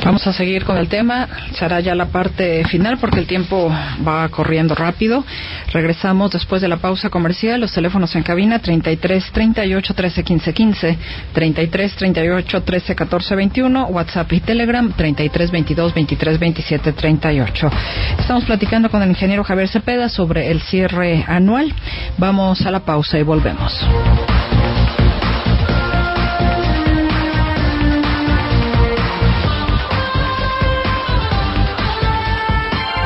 Vamos 0.04 0.26
a 0.26 0.32
seguir 0.32 0.64
con 0.64 0.78
el 0.78 0.88
tema, 0.88 1.28
será 1.58 1.80
ya 1.80 1.94
la 1.94 2.06
parte 2.06 2.64
final 2.64 2.98
porque 2.98 3.18
el 3.18 3.26
tiempo 3.26 3.70
va 4.06 4.28
corriendo 4.28 4.74
rápido. 4.74 5.24
Regresamos 5.72 6.30
después 6.30 6.62
de 6.62 6.68
la 6.68 6.76
pausa 6.78 7.10
comercial, 7.10 7.60
los 7.60 7.72
teléfonos 7.72 8.14
en 8.14 8.22
cabina 8.22 8.58
33 8.58 9.32
38 9.32 9.94
13 9.94 10.24
15 10.24 10.54
15, 10.54 10.98
33 11.32 11.94
38 11.96 12.62
13 12.62 12.94
14 12.94 13.36
21, 13.36 13.86
WhatsApp 13.86 14.32
y 14.32 14.40
Telegram 14.40 14.92
33 14.92 15.50
22 15.50 15.94
23 15.94 16.38
27 16.38 16.92
38. 16.92 17.70
Estamos 18.18 18.44
platicando 18.44 18.90
con 18.90 19.02
el 19.02 19.10
ingeniero 19.10 19.44
Javier 19.44 19.68
Cepeda 19.68 20.08
sobre 20.08 20.50
el 20.50 20.60
cierre 20.62 21.24
anual. 21.26 21.74
Vamos 22.16 22.64
a 22.64 22.70
la 22.70 22.80
pausa 22.80 23.18
y 23.18 23.22
volvemos. 23.22 23.86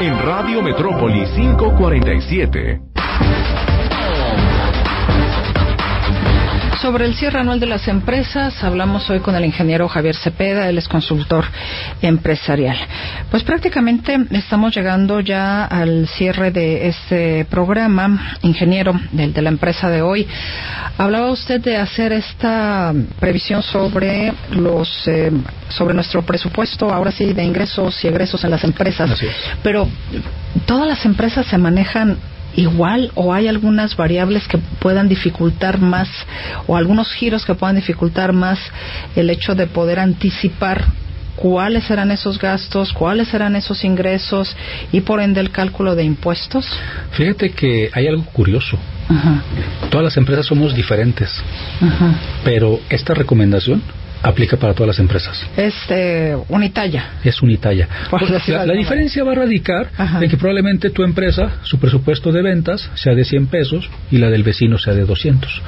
En 0.02 0.20
Radio 0.20 0.60
Metrópoli 0.64 1.24
547. 1.32 2.91
Sobre 6.82 7.06
el 7.06 7.14
cierre 7.14 7.38
anual 7.38 7.60
de 7.60 7.66
las 7.66 7.86
empresas, 7.86 8.64
hablamos 8.64 9.08
hoy 9.08 9.20
con 9.20 9.36
el 9.36 9.44
ingeniero 9.44 9.86
Javier 9.86 10.16
Cepeda, 10.16 10.68
él 10.68 10.78
es 10.78 10.88
consultor 10.88 11.44
empresarial. 12.02 12.76
Pues 13.30 13.44
prácticamente 13.44 14.18
estamos 14.32 14.74
llegando 14.74 15.20
ya 15.20 15.64
al 15.64 16.08
cierre 16.08 16.50
de 16.50 16.88
este 16.88 17.44
programa, 17.44 18.36
ingeniero 18.42 19.00
del 19.12 19.32
de 19.32 19.42
la 19.42 19.50
empresa 19.50 19.90
de 19.90 20.02
hoy. 20.02 20.26
Hablaba 20.98 21.30
usted 21.30 21.60
de 21.60 21.76
hacer 21.76 22.12
esta 22.12 22.92
previsión 23.20 23.62
sobre 23.62 24.32
los 24.50 25.06
eh, 25.06 25.30
sobre 25.68 25.94
nuestro 25.94 26.22
presupuesto, 26.22 26.92
ahora 26.92 27.12
sí, 27.12 27.32
de 27.32 27.44
ingresos 27.44 28.02
y 28.02 28.08
egresos 28.08 28.42
en 28.42 28.50
las 28.50 28.64
empresas. 28.64 29.08
Pero 29.62 29.88
todas 30.66 30.88
las 30.88 31.06
empresas 31.06 31.46
se 31.46 31.58
manejan 31.58 32.18
igual 32.56 33.10
o 33.14 33.32
hay 33.32 33.48
algunas 33.48 33.96
variables 33.96 34.46
que 34.48 34.58
puedan 34.58 35.08
dificultar 35.08 35.78
más 35.78 36.08
o 36.66 36.76
algunos 36.76 37.12
giros 37.12 37.44
que 37.44 37.54
puedan 37.54 37.76
dificultar 37.76 38.32
más 38.32 38.58
el 39.16 39.30
hecho 39.30 39.54
de 39.54 39.66
poder 39.66 39.98
anticipar 39.98 40.84
cuáles 41.36 41.84
serán 41.84 42.10
esos 42.10 42.38
gastos, 42.38 42.92
cuáles 42.92 43.28
serán 43.28 43.56
esos 43.56 43.84
ingresos 43.84 44.54
y 44.92 45.00
por 45.00 45.20
ende 45.20 45.40
el 45.40 45.50
cálculo 45.50 45.94
de 45.94 46.04
impuestos? 46.04 46.66
Fíjate 47.12 47.50
que 47.50 47.90
hay 47.92 48.06
algo 48.06 48.24
curioso. 48.24 48.78
Todas 49.90 50.04
las 50.04 50.16
empresas 50.16 50.46
somos 50.46 50.74
diferentes, 50.74 51.42
pero 52.44 52.80
esta 52.88 53.14
recomendación 53.14 53.82
aplica 54.22 54.56
para 54.56 54.74
todas 54.74 54.88
las 54.88 54.98
empresas. 54.98 55.44
Es 55.56 55.74
eh, 55.88 56.36
unitalla. 56.48 57.10
Es 57.24 57.42
unitalla. 57.42 57.88
la, 58.48 58.66
la 58.66 58.74
diferencia 58.74 59.24
va 59.24 59.32
a 59.32 59.36
radicar 59.36 59.90
en 60.20 60.30
que 60.30 60.36
probablemente 60.36 60.90
tu 60.90 61.02
empresa, 61.02 61.58
su 61.62 61.78
presupuesto 61.78 62.32
de 62.32 62.42
ventas 62.42 62.90
sea 62.94 63.14
de 63.14 63.24
100 63.24 63.46
pesos 63.48 63.90
y 64.10 64.18
la 64.18 64.30
del 64.30 64.42
vecino 64.42 64.78
sea 64.78 64.94
de 64.94 65.04
200. 65.04 65.62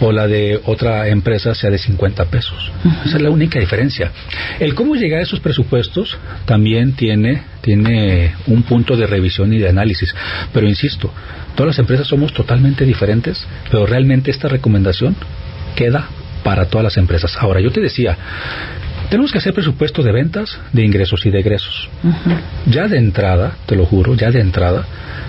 O 0.00 0.12
la 0.12 0.26
de 0.26 0.58
otra 0.64 1.08
empresa 1.08 1.54
sea 1.54 1.70
de 1.70 1.78
50 1.78 2.24
pesos. 2.26 2.72
Esa 3.04 3.16
es 3.16 3.22
la 3.22 3.30
única 3.30 3.60
diferencia. 3.60 4.10
El 4.58 4.74
cómo 4.74 4.94
llegar 4.94 5.20
a 5.20 5.22
esos 5.22 5.40
presupuestos 5.40 6.16
también 6.46 6.94
tiene, 6.94 7.42
tiene 7.60 8.34
un 8.46 8.62
punto 8.62 8.96
de 8.96 9.06
revisión 9.06 9.52
y 9.52 9.58
de 9.58 9.68
análisis. 9.68 10.14
Pero 10.52 10.66
insisto, 10.66 11.12
todas 11.54 11.76
las 11.76 11.78
empresas 11.78 12.06
somos 12.06 12.32
totalmente 12.32 12.84
diferentes, 12.84 13.46
pero 13.70 13.86
realmente 13.86 14.30
esta 14.30 14.48
recomendación 14.48 15.14
queda 15.76 16.08
para 16.42 16.66
todas 16.66 16.84
las 16.84 16.96
empresas. 16.96 17.36
Ahora, 17.38 17.60
yo 17.60 17.70
te 17.70 17.80
decía, 17.80 18.16
tenemos 19.08 19.32
que 19.32 19.38
hacer 19.38 19.52
presupuesto 19.52 20.02
de 20.02 20.12
ventas, 20.12 20.58
de 20.72 20.84
ingresos 20.84 21.26
y 21.26 21.30
de 21.30 21.40
egresos. 21.40 21.88
Ya 22.66 22.88
de 22.88 22.98
entrada, 22.98 23.56
te 23.66 23.76
lo 23.76 23.84
juro, 23.84 24.14
ya 24.14 24.30
de 24.30 24.40
entrada, 24.40 24.84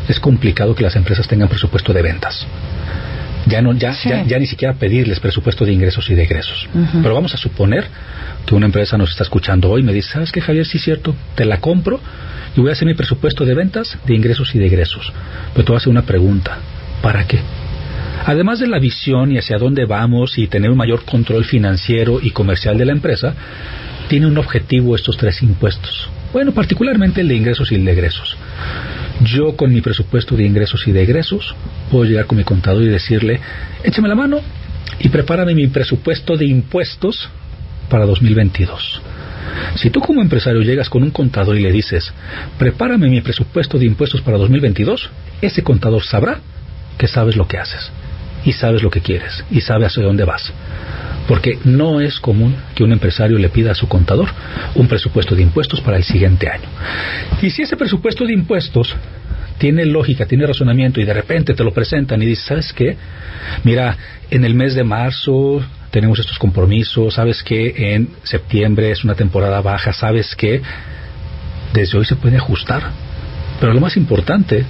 es 0.07 0.19
complicado 0.19 0.75
que 0.75 0.83
las 0.83 0.95
empresas 0.95 1.27
tengan 1.27 1.47
presupuesto 1.47 1.93
de 1.93 2.01
ventas. 2.01 2.45
Ya, 3.47 3.61
no, 3.61 3.73
ya, 3.73 3.91
ya, 4.27 4.37
ni 4.37 4.45
siquiera 4.45 4.75
pedirles 4.75 5.19
presupuesto 5.19 5.65
de 5.65 5.73
ingresos 5.73 6.07
y 6.11 6.15
de 6.15 6.23
egresos. 6.23 6.69
Pero 7.01 7.15
vamos 7.15 7.33
a 7.33 7.37
suponer 7.37 7.85
que 8.45 8.53
una 8.53 8.67
empresa 8.67 8.97
nos 8.97 9.09
está 9.11 9.23
escuchando 9.23 9.69
hoy 9.69 9.81
y 9.81 9.83
me 9.83 9.93
dice, 9.93 10.11
¿sabes 10.13 10.31
qué, 10.31 10.41
Javier? 10.41 10.65
Sí, 10.65 10.77
es 10.77 10.83
cierto, 10.83 11.15
te 11.35 11.45
la 11.45 11.57
compro 11.57 11.99
y 12.55 12.61
voy 12.61 12.69
a 12.69 12.73
hacer 12.73 12.87
mi 12.87 12.93
presupuesto 12.93 13.45
de 13.45 13.55
ventas, 13.55 13.97
de 14.05 14.13
ingresos 14.13 14.53
y 14.53 14.59
de 14.59 14.67
egresos. 14.67 15.11
Pero 15.53 15.65
te 15.65 15.71
voy 15.71 15.75
a 15.75 15.77
hacer 15.77 15.89
una 15.89 16.03
pregunta. 16.03 16.59
¿Para 17.01 17.25
qué? 17.25 17.39
Además 18.25 18.59
de 18.59 18.67
la 18.67 18.79
visión 18.79 19.31
y 19.31 19.37
hacia 19.37 19.57
dónde 19.57 19.85
vamos 19.85 20.37
y 20.37 20.47
tener 20.47 20.69
un 20.69 20.77
mayor 20.77 21.05
control 21.05 21.43
financiero 21.43 22.19
y 22.21 22.31
comercial 22.31 22.77
de 22.77 22.85
la 22.85 22.91
empresa, 22.91 23.33
tiene 24.07 24.27
un 24.27 24.37
objetivo 24.37 24.95
estos 24.95 25.17
tres 25.17 25.41
impuestos. 25.41 26.09
Bueno, 26.33 26.53
particularmente 26.53 27.21
el 27.21 27.27
de 27.27 27.35
ingresos 27.35 27.71
y 27.71 27.75
el 27.75 27.85
de 27.85 27.91
egresos. 27.91 28.37
Yo 29.23 29.55
con 29.55 29.73
mi 29.73 29.81
presupuesto 29.81 30.35
de 30.35 30.45
ingresos 30.45 30.87
y 30.87 30.91
de 30.91 31.03
egresos 31.03 31.55
puedo 31.89 32.05
llegar 32.05 32.25
con 32.25 32.37
mi 32.37 32.43
contador 32.43 32.83
y 32.83 32.89
decirle, 32.89 33.39
échame 33.83 34.07
la 34.07 34.15
mano 34.15 34.39
y 34.99 35.09
prepárame 35.09 35.55
mi 35.55 35.67
presupuesto 35.67 36.37
de 36.37 36.45
impuestos 36.45 37.29
para 37.89 38.05
2022. 38.05 39.01
Si 39.75 39.89
tú 39.89 39.99
como 39.99 40.21
empresario 40.21 40.61
llegas 40.61 40.89
con 40.89 41.03
un 41.03 41.11
contador 41.11 41.57
y 41.57 41.61
le 41.61 41.71
dices, 41.71 42.13
prepárame 42.57 43.09
mi 43.09 43.21
presupuesto 43.21 43.77
de 43.77 43.85
impuestos 43.85 44.21
para 44.21 44.37
2022, 44.37 45.09
ese 45.41 45.63
contador 45.63 46.03
sabrá 46.03 46.39
que 46.97 47.07
sabes 47.07 47.35
lo 47.35 47.47
que 47.47 47.57
haces 47.57 47.91
y 48.45 48.53
sabes 48.53 48.83
lo 48.83 48.89
que 48.89 49.01
quieres 49.01 49.43
y 49.51 49.61
sabe 49.61 49.85
hacia 49.85 50.03
dónde 50.03 50.25
vas. 50.25 50.51
Porque 51.27 51.59
no 51.63 52.01
es 52.01 52.19
común 52.19 52.55
que 52.75 52.83
un 52.83 52.91
empresario 52.91 53.37
le 53.37 53.49
pida 53.49 53.71
a 53.71 53.75
su 53.75 53.87
contador 53.87 54.29
un 54.75 54.87
presupuesto 54.87 55.35
de 55.35 55.43
impuestos 55.43 55.81
para 55.81 55.97
el 55.97 56.03
siguiente 56.03 56.49
año. 56.49 56.67
Y 57.41 57.49
si 57.51 57.61
ese 57.61 57.77
presupuesto 57.77 58.25
de 58.25 58.33
impuestos 58.33 58.95
tiene 59.57 59.85
lógica, 59.85 60.25
tiene 60.25 60.47
razonamiento 60.47 60.99
y 60.99 61.05
de 61.05 61.13
repente 61.13 61.53
te 61.53 61.63
lo 61.63 61.71
presentan 61.71 62.21
y 62.23 62.25
dices, 62.25 62.45
¿sabes 62.45 62.73
qué? 62.73 62.97
Mira, 63.63 63.95
en 64.31 64.43
el 64.43 64.55
mes 64.55 64.73
de 64.73 64.83
marzo 64.83 65.63
tenemos 65.91 66.17
estos 66.19 66.39
compromisos, 66.39 67.13
sabes 67.13 67.43
que 67.43 67.93
en 67.93 68.09
septiembre 68.23 68.89
es 68.89 69.03
una 69.03 69.13
temporada 69.13 69.61
baja, 69.61 69.93
sabes 69.93 70.35
que 70.35 70.61
desde 71.73 71.97
hoy 71.97 72.05
se 72.05 72.15
puede 72.15 72.37
ajustar. 72.37 72.89
Pero 73.59 73.73
lo 73.73 73.79
más 73.79 73.95
importante 73.97 74.65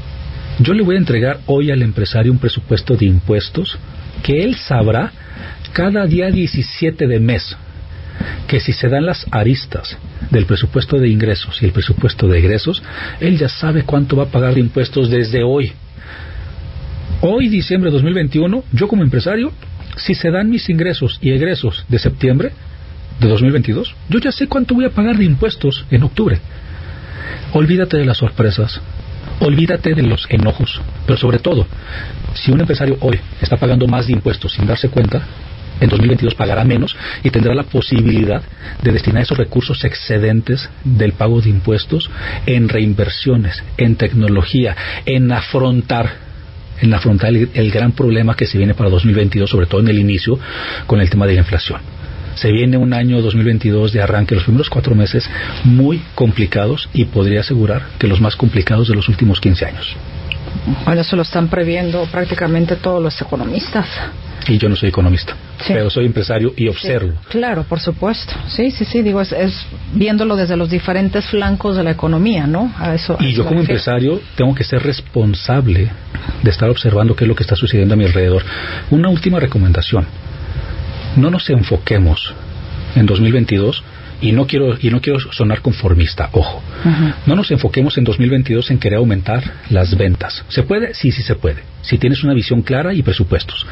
yo 0.60 0.74
le 0.74 0.84
voy 0.84 0.96
a 0.96 1.00
entregar 1.00 1.40
hoy 1.46 1.72
al 1.72 1.82
empresario 1.82 2.32
un 2.32 2.40
presupuesto 2.40 2.96
de 2.96 3.06
impuestos 3.06 3.78
que 4.24 4.44
él 4.44 4.56
sabrá 4.56 5.12
cada 5.74 6.06
día 6.06 6.30
17 6.30 7.08
de 7.08 7.20
mes 7.20 7.58
que 8.48 8.60
si 8.60 8.74
se 8.74 8.90
dan 8.90 9.06
las 9.06 9.26
aristas 9.32 9.98
del 10.30 10.46
presupuesto 10.46 10.98
de 10.98 11.08
ingresos 11.08 11.62
y 11.62 11.66
el 11.66 11.72
presupuesto 11.72 12.28
de 12.28 12.40
egresos, 12.40 12.84
él 13.20 13.38
ya 13.38 13.50
sabe 13.50 13.84
cuánto 13.84 14.16
va 14.16 14.24
a 14.24 14.32
pagar 14.32 14.54
de 14.54 14.60
impuestos 14.60 15.10
desde 15.10 15.44
hoy. 15.44 15.72
Hoy, 17.22 17.50
diciembre 17.50 17.90
de 17.90 17.94
2021, 17.94 18.64
yo 18.74 18.88
como 18.88 19.04
empresario, 19.04 19.52
si 19.96 20.16
se 20.16 20.32
dan 20.32 20.50
mis 20.50 20.70
ingresos 20.70 21.18
y 21.22 21.32
egresos 21.32 21.86
de 21.88 22.00
septiembre 22.00 22.52
de 23.20 23.28
2022, 23.28 23.96
yo 24.10 24.20
ya 24.20 24.32
sé 24.32 24.48
cuánto 24.48 24.76
voy 24.76 24.86
a 24.86 24.90
pagar 24.90 25.18
de 25.18 25.26
impuestos 25.26 25.86
en 25.92 26.04
octubre. 26.04 26.40
Olvídate 27.54 27.98
de 27.98 28.06
las 28.06 28.18
sorpresas, 28.18 28.82
olvídate 29.42 29.94
de 29.94 30.04
los 30.04 30.26
enojos, 30.30 30.82
pero 31.06 31.18
sobre 31.18 31.40
todo, 31.40 31.68
si 32.34 32.52
un 32.52 32.62
empresario 32.62 32.98
hoy 33.02 33.20
está 33.42 33.58
pagando 33.58 33.88
más 33.88 34.08
de 34.08 34.14
impuestos 34.14 34.54
sin 34.54 34.66
darse 34.66 34.90
cuenta, 34.90 35.22
en 35.80 35.90
2022 35.90 36.36
pagará 36.36 36.64
menos 36.64 36.96
y 37.24 37.32
tendrá 37.32 37.56
la 37.56 37.64
posibilidad 37.64 38.44
de 38.84 38.92
destinar 38.92 39.24
esos 39.24 39.38
recursos 39.38 39.84
excedentes 39.84 40.70
del 40.84 41.14
pago 41.14 41.42
de 41.42 41.50
impuestos 41.50 42.10
en 42.46 42.70
reinversiones, 42.70 43.64
en 43.78 43.96
tecnología, 43.96 44.76
en 45.06 45.32
afrontar 45.32 46.32
en 46.82 46.94
afrontar 46.96 47.30
el, 47.30 47.50
el 47.54 47.72
gran 47.72 47.92
problema 47.92 48.36
que 48.36 48.48
se 48.48 48.58
viene 48.58 48.74
para 48.74 48.90
2022, 48.90 49.48
sobre 49.48 49.68
todo 49.68 49.82
en 49.82 49.90
el 49.90 50.00
inicio, 50.00 50.40
con 50.88 51.00
el 51.00 51.12
tema 51.12 51.28
de 51.28 51.34
la 51.34 51.42
inflación. 51.42 51.80
Se 52.36 52.52
viene 52.52 52.78
un 52.78 52.94
año 52.94 53.22
2022 53.22 53.92
de 53.92 54.02
arranque, 54.02 54.36
los 54.36 54.44
primeros 54.44 54.70
cuatro 54.70 54.96
meses 54.96 55.30
muy 55.64 56.02
complicados 56.16 56.90
y 56.94 57.06
podría 57.06 57.42
asegurar 57.42 57.84
que 58.00 58.08
los 58.08 58.22
más 58.22 58.36
complicados 58.36 58.88
de 58.88 58.96
los 58.96 59.10
últimos 59.10 59.40
15 59.40 59.66
años. 59.66 59.96
Bueno, 60.86 61.02
eso 61.02 61.16
lo 61.16 61.22
están 61.22 61.48
previendo 61.48 62.06
prácticamente 62.12 62.76
todos 62.76 63.02
los 63.02 63.20
economistas. 63.22 63.88
Y 64.48 64.58
yo 64.58 64.70
no 64.70 64.76
soy 64.76 64.90
economista, 64.90 65.36
pero 65.68 65.90
soy 65.92 66.08
empresario 66.08 66.54
y 66.58 66.68
observo. 66.68 67.14
claro, 67.30 67.64
por 67.64 67.80
supuesto. 67.80 68.34
Sí, 68.48 68.72
sí, 68.72 68.86
sí, 68.86 69.04
digo, 69.04 69.22
es, 69.22 69.66
viéndolo 69.94 70.36
desde 70.36 70.58
los 70.58 70.70
diferentes 70.70 71.28
flancos 71.28 71.78
de 71.78 71.84
la 71.84 71.92
economía, 71.92 72.48
¿no? 72.48 72.74
A 72.80 72.96
eso, 72.96 73.18
y 73.20 73.34
yo 73.34 73.46
como 73.46 73.60
empresario 73.60 74.20
tengo 74.36 74.56
que 74.56 74.64
ser 74.64 74.82
responsable 74.82 75.92
de 76.42 76.50
estar 76.50 76.70
observando 76.70 77.16
qué 77.16 77.26
es 77.26 77.28
lo 77.28 77.36
que 77.36 77.44
está 77.44 77.56
sucediendo 77.56 77.94
a 77.94 77.98
mi 77.98 78.06
alrededor. 78.06 78.44
Una 78.90 79.10
última 79.10 79.40
recomendación 79.40 80.08
no 81.16 81.30
nos 81.30 81.50
enfoquemos 81.50 82.34
en 82.96 83.06
2022 83.06 83.84
y 84.22 84.32
no 84.32 84.46
quiero 84.46 84.78
y 84.80 84.90
no 84.90 85.02
quiero 85.02 85.20
sonar 85.20 85.62
conformista, 85.62 86.30
ojo. 86.32 86.62
No 87.26 87.36
nos 87.36 87.50
enfoquemos 87.52 87.98
en 87.98 88.04
2022 88.04 88.72
en 88.72 88.78
querer 88.78 89.00
aumentar 89.00 89.44
las 89.70 89.98
ventas. 89.98 90.46
¿Se 90.48 90.64
puede? 90.64 90.94
Sí, 90.94 91.12
sí 91.12 91.24
se 91.24 91.36
puede. 91.36 91.64
Si 91.82 91.98
tienes 91.98 92.24
una 92.24 92.34
visión 92.34 92.62
clara 92.62 92.94
y 92.94 93.02
presupuestos. 93.02 93.66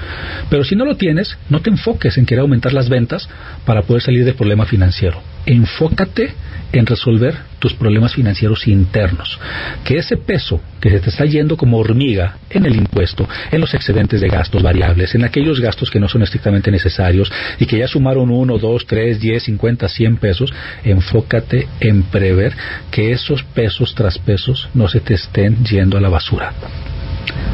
Pero 0.50 0.64
si 0.64 0.76
no 0.76 0.86
lo 0.86 0.98
tienes, 0.98 1.38
no 1.50 1.62
te 1.62 1.70
enfoques 1.70 2.18
en 2.18 2.26
querer 2.26 2.42
aumentar 2.42 2.74
las 2.74 2.90
ventas 2.90 3.30
para 3.66 3.84
poder 3.84 4.02
salir 4.02 4.26
del 4.26 4.34
problema 4.34 4.66
financiero. 4.66 5.22
Enfócate 5.50 6.32
en 6.72 6.86
resolver 6.86 7.36
tus 7.58 7.74
problemas 7.74 8.14
financieros 8.14 8.68
internos. 8.68 9.40
Que 9.84 9.98
ese 9.98 10.16
peso 10.16 10.62
que 10.80 10.92
se 10.92 11.00
te 11.00 11.10
está 11.10 11.26
yendo 11.26 11.58
como 11.58 11.80
hormiga 11.80 12.38
en 12.52 12.68
el 12.68 12.76
impuesto, 12.76 13.28
en 13.52 13.60
los 13.60 13.74
excedentes 13.74 14.22
de 14.22 14.28
gastos 14.28 14.62
variables, 14.62 15.16
en 15.16 15.24
aquellos 15.24 15.60
gastos 15.60 15.90
que 15.90 16.00
no 16.00 16.08
son 16.08 16.22
estrictamente 16.22 16.70
necesarios 16.70 17.32
y 17.58 17.66
que 17.66 17.80
ya 17.80 17.88
sumaron 17.88 18.30
1, 18.30 18.60
2, 18.60 18.86
3, 18.86 19.20
10, 19.20 19.44
50, 19.44 19.90
100 19.90 20.18
pesos, 20.18 20.54
enfócate 20.84 21.68
en 21.80 22.04
prever 22.04 22.54
que 22.92 23.12
esos 23.12 23.42
pesos 23.42 23.96
tras 23.96 24.20
pesos 24.20 24.70
no 24.76 24.88
se 24.88 25.00
te 25.00 25.16
estén 25.16 25.66
yendo 25.66 25.98
a 25.98 26.02
la 26.02 26.10
basura. 26.10 26.54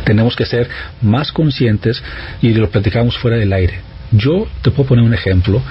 Tenemos 0.03 0.35
que 0.35 0.45
ser 0.45 0.67
más 1.01 1.31
conscientes 1.31 2.03
y 2.41 2.53
lo 2.53 2.69
platicamos 2.69 3.17
fuera 3.17 3.37
del 3.37 3.53
aire. 3.53 3.79
Yo 4.11 4.47
te 4.61 4.71
puedo 4.71 4.89
poner 4.89 5.05
un 5.05 5.13
ejemplo. 5.13 5.61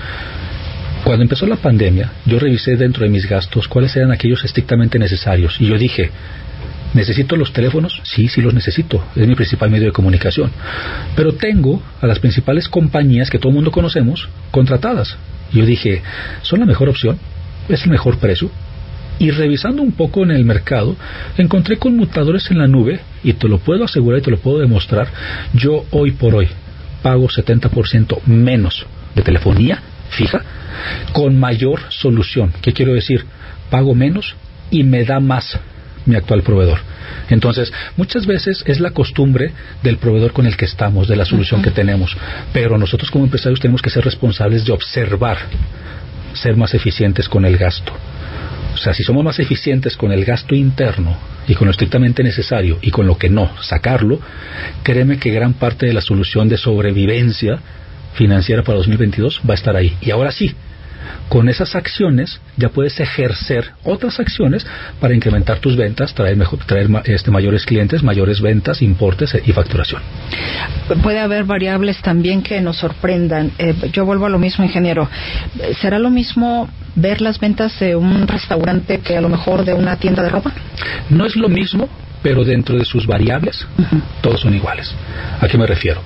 Cuando 1.04 1.22
empezó 1.22 1.46
la 1.46 1.56
pandemia, 1.56 2.12
yo 2.24 2.38
revisé 2.38 2.76
dentro 2.76 3.04
de 3.04 3.10
mis 3.10 3.28
gastos 3.28 3.68
cuáles 3.68 3.94
eran 3.94 4.10
aquellos 4.10 4.42
estrictamente 4.42 4.98
necesarios 4.98 5.60
y 5.60 5.66
yo 5.66 5.76
dije, 5.76 6.10
¿necesito 6.94 7.36
los 7.36 7.52
teléfonos? 7.52 8.00
Sí, 8.04 8.28
sí 8.28 8.40
los 8.40 8.54
necesito, 8.54 9.04
es 9.14 9.28
mi 9.28 9.34
principal 9.34 9.70
medio 9.70 9.84
de 9.84 9.92
comunicación. 9.92 10.50
Pero 11.14 11.34
tengo 11.34 11.82
a 12.00 12.06
las 12.06 12.20
principales 12.20 12.70
compañías 12.70 13.28
que 13.28 13.38
todo 13.38 13.50
el 13.50 13.56
mundo 13.56 13.70
conocemos 13.70 14.30
contratadas. 14.50 15.18
Yo 15.52 15.66
dije, 15.66 16.02
¿son 16.40 16.60
la 16.60 16.66
mejor 16.66 16.88
opción? 16.88 17.18
¿Es 17.68 17.84
el 17.84 17.90
mejor 17.90 18.16
precio? 18.16 18.50
Y 19.18 19.30
revisando 19.30 19.82
un 19.82 19.92
poco 19.92 20.22
en 20.22 20.30
el 20.30 20.46
mercado, 20.46 20.96
encontré 21.36 21.76
conmutadores 21.76 22.50
en 22.50 22.58
la 22.58 22.66
nube 22.66 23.00
y 23.22 23.34
te 23.34 23.46
lo 23.46 23.58
puedo 23.58 23.84
asegurar 23.84 24.20
y 24.20 24.22
te 24.22 24.30
lo 24.30 24.38
puedo 24.38 24.58
demostrar. 24.58 25.08
Yo 25.52 25.84
hoy 25.90 26.12
por 26.12 26.34
hoy 26.34 26.48
pago 27.02 27.28
70% 27.28 28.22
menos 28.24 28.86
de 29.14 29.20
telefonía 29.20 29.82
fija 30.10 30.42
con 31.12 31.38
mayor 31.38 31.80
solución. 31.90 32.52
¿Qué 32.62 32.72
quiero 32.72 32.94
decir? 32.94 33.24
Pago 33.70 33.94
menos 33.94 34.34
y 34.70 34.82
me 34.84 35.04
da 35.04 35.20
más 35.20 35.58
mi 36.06 36.16
actual 36.16 36.42
proveedor. 36.42 36.78
Entonces, 37.30 37.72
muchas 37.96 38.26
veces 38.26 38.62
es 38.66 38.80
la 38.80 38.90
costumbre 38.90 39.52
del 39.82 39.98
proveedor 39.98 40.32
con 40.32 40.46
el 40.46 40.56
que 40.56 40.66
estamos, 40.66 41.08
de 41.08 41.16
la 41.16 41.24
solución 41.24 41.62
que 41.62 41.70
tenemos, 41.70 42.16
pero 42.52 42.76
nosotros 42.78 43.10
como 43.10 43.24
empresarios 43.24 43.60
tenemos 43.60 43.82
que 43.82 43.90
ser 43.90 44.04
responsables 44.04 44.64
de 44.64 44.72
observar, 44.72 45.38
ser 46.34 46.56
más 46.56 46.74
eficientes 46.74 47.28
con 47.28 47.44
el 47.44 47.56
gasto. 47.56 47.92
O 48.74 48.76
sea, 48.76 48.92
si 48.92 49.04
somos 49.04 49.24
más 49.24 49.38
eficientes 49.38 49.96
con 49.96 50.12
el 50.12 50.24
gasto 50.24 50.54
interno 50.54 51.16
y 51.46 51.54
con 51.54 51.66
lo 51.66 51.70
estrictamente 51.70 52.22
necesario 52.22 52.78
y 52.82 52.90
con 52.90 53.06
lo 53.06 53.16
que 53.16 53.30
no, 53.30 53.50
sacarlo, 53.62 54.20
créeme 54.82 55.18
que 55.18 55.30
gran 55.30 55.54
parte 55.54 55.86
de 55.86 55.92
la 55.92 56.00
solución 56.00 56.48
de 56.48 56.58
sobrevivencia 56.58 57.60
financiera 58.14 58.62
para 58.62 58.78
2022 58.78 59.42
va 59.48 59.54
a 59.54 59.56
estar 59.56 59.76
ahí. 59.76 59.96
Y 60.00 60.10
ahora 60.10 60.32
sí, 60.32 60.54
con 61.28 61.48
esas 61.48 61.74
acciones 61.74 62.40
ya 62.56 62.68
puedes 62.68 62.98
ejercer 63.00 63.72
otras 63.82 64.20
acciones 64.20 64.66
para 65.00 65.14
incrementar 65.14 65.58
tus 65.58 65.76
ventas, 65.76 66.14
traer, 66.14 66.36
mejor, 66.36 66.60
traer 66.60 66.88
este, 67.04 67.30
mayores 67.30 67.64
clientes, 67.64 68.02
mayores 68.02 68.40
ventas, 68.40 68.82
importes 68.82 69.36
y 69.44 69.52
facturación. 69.52 70.02
Puede 71.02 71.20
haber 71.20 71.44
variables 71.44 72.00
también 72.02 72.42
que 72.42 72.60
nos 72.60 72.76
sorprendan. 72.76 73.52
Eh, 73.58 73.74
yo 73.92 74.04
vuelvo 74.04 74.26
a 74.26 74.30
lo 74.30 74.38
mismo, 74.38 74.64
ingeniero. 74.64 75.08
¿Será 75.80 75.98
lo 75.98 76.10
mismo 76.10 76.68
ver 76.94 77.20
las 77.20 77.40
ventas 77.40 77.78
de 77.80 77.96
un 77.96 78.28
restaurante 78.28 79.00
que 79.00 79.16
a 79.16 79.20
lo 79.20 79.28
mejor 79.28 79.64
de 79.64 79.74
una 79.74 79.96
tienda 79.96 80.22
de 80.22 80.28
ropa? 80.28 80.52
No 81.10 81.26
es 81.26 81.36
lo 81.36 81.48
mismo, 81.48 81.88
pero 82.24 82.42
dentro 82.42 82.78
de 82.78 82.86
sus 82.86 83.06
variables 83.06 83.66
todos 84.22 84.40
son 84.40 84.54
iguales. 84.54 84.90
¿A 85.42 85.46
qué 85.46 85.58
me 85.58 85.66
refiero? 85.66 86.00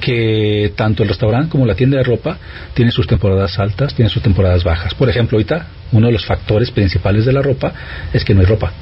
Que 0.00 0.72
tanto 0.76 1.02
el 1.02 1.08
restaurante 1.08 1.50
como 1.50 1.66
la 1.66 1.74
tienda 1.74 1.96
de 1.96 2.04
ropa 2.04 2.38
tienen 2.74 2.92
sus 2.92 3.08
temporadas 3.08 3.58
altas, 3.58 3.92
tienen 3.92 4.08
sus 4.08 4.22
temporadas 4.22 4.62
bajas. 4.62 4.94
Por 4.94 5.08
ejemplo, 5.10 5.36
ahorita 5.36 5.66
uno 5.90 6.06
de 6.06 6.12
los 6.12 6.24
factores 6.24 6.70
principales 6.70 7.24
de 7.24 7.32
la 7.32 7.42
ropa 7.42 7.72
es 8.12 8.24
que 8.24 8.34
no 8.34 8.40
hay 8.40 8.46
ropa. 8.46 8.72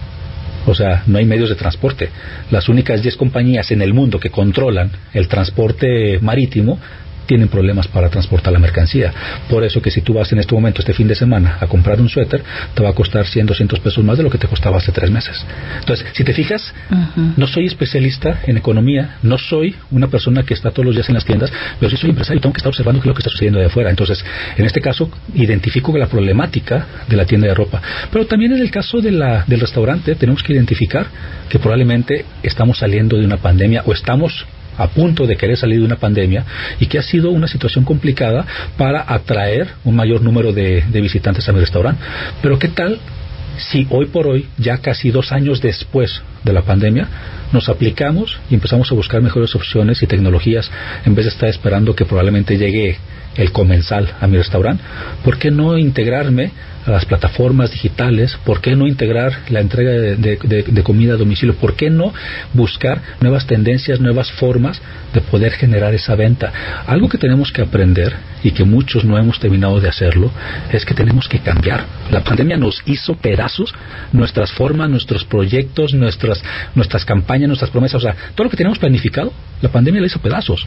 O 0.66 0.74
sea, 0.74 1.02
no 1.06 1.16
hay 1.16 1.24
medios 1.24 1.48
de 1.48 1.54
transporte. 1.54 2.10
Las 2.50 2.68
únicas 2.68 3.00
10 3.00 3.16
compañías 3.16 3.70
en 3.70 3.80
el 3.80 3.94
mundo 3.94 4.20
que 4.20 4.28
controlan 4.28 4.90
el 5.14 5.28
transporte 5.28 6.18
marítimo 6.20 6.78
tienen 7.26 7.48
problemas 7.48 7.88
para 7.88 8.08
transportar 8.08 8.52
la 8.52 8.58
mercancía. 8.58 9.12
Por 9.48 9.64
eso 9.64 9.80
que 9.80 9.90
si 9.90 10.02
tú 10.02 10.14
vas 10.14 10.32
en 10.32 10.38
este 10.38 10.54
momento, 10.54 10.80
este 10.80 10.94
fin 10.94 11.08
de 11.08 11.14
semana, 11.14 11.58
a 11.60 11.66
comprar 11.66 12.00
un 12.00 12.08
suéter, 12.08 12.42
te 12.74 12.82
va 12.82 12.90
a 12.90 12.92
costar 12.92 13.26
100, 13.26 13.46
200 13.46 13.80
pesos 13.80 14.04
más 14.04 14.16
de 14.18 14.24
lo 14.24 14.30
que 14.30 14.38
te 14.38 14.46
costaba 14.46 14.78
hace 14.78 14.92
tres 14.92 15.10
meses. 15.10 15.44
Entonces, 15.80 16.06
si 16.12 16.24
te 16.24 16.32
fijas, 16.32 16.74
no 17.36 17.46
soy 17.46 17.66
especialista 17.66 18.40
en 18.46 18.56
economía, 18.56 19.16
no 19.22 19.38
soy 19.38 19.74
una 19.90 20.08
persona 20.08 20.42
que 20.42 20.54
está 20.54 20.70
todos 20.70 20.86
los 20.86 20.94
días 20.94 21.08
en 21.08 21.14
las 21.14 21.24
tiendas, 21.24 21.52
pero 21.78 21.90
sí 21.90 21.96
soy 21.96 22.10
empresario 22.10 22.38
y 22.38 22.42
tengo 22.42 22.52
que 22.52 22.58
estar 22.58 22.70
observando 22.70 23.00
qué 23.00 23.06
es 23.06 23.08
lo 23.08 23.14
que 23.14 23.20
está 23.20 23.30
sucediendo 23.30 23.58
de 23.58 23.66
afuera. 23.66 23.90
Entonces, 23.90 24.24
en 24.56 24.64
este 24.64 24.80
caso, 24.80 25.10
identifico 25.34 25.96
la 25.96 26.06
problemática 26.06 26.86
de 27.08 27.16
la 27.16 27.24
tienda 27.24 27.48
de 27.48 27.54
ropa. 27.54 27.80
Pero 28.10 28.26
también 28.26 28.52
en 28.52 28.60
el 28.60 28.70
caso 28.70 29.00
de 29.00 29.12
la, 29.12 29.44
del 29.46 29.60
restaurante, 29.60 30.14
tenemos 30.14 30.42
que 30.42 30.52
identificar 30.52 31.06
que 31.48 31.58
probablemente 31.58 32.24
estamos 32.42 32.78
saliendo 32.78 33.16
de 33.16 33.26
una 33.26 33.36
pandemia 33.36 33.82
o 33.86 33.92
estamos 33.92 34.46
a 34.76 34.88
punto 34.88 35.26
de 35.26 35.36
querer 35.36 35.56
salir 35.56 35.78
de 35.80 35.84
una 35.84 35.96
pandemia 35.96 36.44
y 36.80 36.86
que 36.86 36.98
ha 36.98 37.02
sido 37.02 37.30
una 37.30 37.46
situación 37.46 37.84
complicada 37.84 38.46
para 38.76 39.04
atraer 39.06 39.68
un 39.84 39.96
mayor 39.96 40.22
número 40.22 40.52
de, 40.52 40.82
visitantes 40.92 41.48
a 41.48 41.52
mi 41.52 41.60
restaurante. 41.60 42.02
Pero 42.40 42.58
¿qué 42.58 42.68
tal 42.68 42.98
si 43.58 43.86
hoy 43.90 44.06
por 44.06 44.26
hoy, 44.26 44.46
ya 44.56 44.78
casi 44.78 45.10
dos 45.10 45.30
años 45.30 45.60
después 45.60 46.22
de 46.42 46.52
la 46.52 46.62
pandemia, 46.62 47.06
nos 47.52 47.68
aplicamos 47.68 48.38
y 48.50 48.54
empezamos 48.54 48.90
a 48.90 48.94
buscar 48.94 49.20
mejores 49.20 49.54
opciones 49.54 50.02
y 50.02 50.06
tecnologías 50.06 50.70
en 51.04 51.14
vez 51.14 51.26
de 51.26 51.32
estar 51.32 51.48
esperando 51.48 51.94
que 51.94 52.06
probablemente 52.06 52.56
llegue 52.56 52.96
el 53.36 53.52
comensal 53.52 54.14
a 54.20 54.26
mi 54.26 54.36
restaurante? 54.36 54.82
¿Por 55.24 55.38
qué 55.38 55.50
no 55.50 55.76
integrarme 55.78 56.50
a 56.86 56.90
las 56.90 57.04
plataformas 57.04 57.70
digitales? 57.70 58.36
¿Por 58.44 58.60
qué 58.60 58.74
no 58.74 58.86
integrar 58.86 59.32
la 59.48 59.60
entrega 59.60 59.92
de, 59.92 60.82
comida 60.82 61.14
a 61.14 61.16
domicilio? 61.16 61.54
¿Por 61.56 61.74
qué 61.74 61.90
no 61.90 62.12
buscar 62.52 63.00
nuevas 63.20 63.46
tendencias, 63.46 64.00
nuevas 64.00 64.30
formas 64.32 64.80
de 65.12 65.20
poder 65.20 65.52
generar 65.52 65.94
esa 65.94 66.14
venta? 66.14 66.52
Algo 66.86 67.08
que 67.08 67.18
tenemos 67.18 67.52
que 67.52 67.62
aprender 67.62 68.14
y 68.42 68.50
que 68.50 68.64
muchos 68.64 69.04
no 69.04 69.18
hemos 69.18 69.38
terminado 69.38 69.80
de 69.80 69.88
hacerlo 69.88 70.30
es 70.72 70.84
que 70.84 70.94
tenemos 70.94 71.28
que 71.28 71.38
cambiar. 71.38 71.84
La 72.10 72.24
pandemia 72.24 72.56
nos 72.56 72.82
hizo 72.86 73.14
pedazos 73.14 73.72
nuestras 74.12 74.52
formas, 74.52 74.90
nuestros 74.90 75.24
proyectos, 75.24 75.94
nuestras, 75.94 76.42
nuestras 76.74 77.04
campañas, 77.04 77.48
nuestras 77.48 77.70
promesas. 77.70 77.96
O 77.96 78.00
sea, 78.00 78.16
todo 78.34 78.44
lo 78.44 78.50
que 78.50 78.56
teníamos 78.56 78.78
planificado, 78.78 79.32
la 79.60 79.70
pandemia 79.70 80.00
le 80.00 80.08
hizo 80.08 80.20
pedazos. 80.20 80.66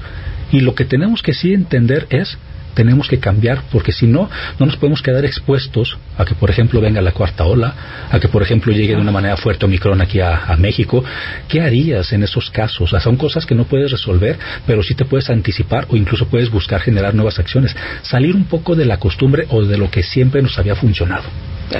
Y 0.51 0.61
lo 0.61 0.75
que 0.75 0.85
tenemos 0.85 1.21
que 1.21 1.33
sí 1.33 1.53
entender 1.53 2.07
es 2.09 2.37
tenemos 2.75 3.07
que 3.07 3.19
cambiar 3.19 3.63
porque 3.71 3.91
si 3.91 4.05
no, 4.05 4.29
no 4.59 4.65
nos 4.65 4.75
podemos 4.77 5.01
quedar 5.01 5.25
expuestos 5.25 5.97
a 6.17 6.25
que, 6.25 6.35
por 6.35 6.49
ejemplo, 6.51 6.79
venga 6.81 7.01
la 7.01 7.11
cuarta 7.11 7.45
ola, 7.45 7.73
a 8.11 8.19
que, 8.19 8.27
por 8.27 8.43
ejemplo, 8.43 8.71
llegue 8.71 8.95
de 8.95 9.01
una 9.01 9.11
manera 9.11 9.37
fuerte 9.37 9.65
Omicron 9.65 10.01
aquí 10.01 10.19
a, 10.19 10.55
México. 10.59 11.03
¿Qué 11.47 11.61
harías 11.61 12.13
en 12.13 12.23
esos 12.23 12.49
casos? 12.49 12.93
O 12.93 12.99
son 12.99 13.17
cosas 13.17 13.45
que 13.45 13.55
no 13.55 13.65
puedes 13.65 13.91
resolver, 13.91 14.37
pero 14.65 14.83
sí 14.83 14.95
te 14.95 15.05
puedes 15.05 15.29
anticipar 15.29 15.87
o 15.89 15.95
incluso 15.95 16.27
puedes 16.27 16.49
buscar 16.49 16.81
generar 16.81 17.13
nuevas 17.13 17.39
acciones. 17.39 17.75
Salir 18.01 18.35
un 18.35 18.45
poco 18.45 18.75
de 18.75 18.85
la 18.85 18.97
costumbre 18.97 19.45
o 19.49 19.63
de 19.63 19.77
lo 19.77 19.89
que 19.89 20.03
siempre 20.03 20.41
nos 20.41 20.57
había 20.59 20.75
funcionado. 20.75 21.23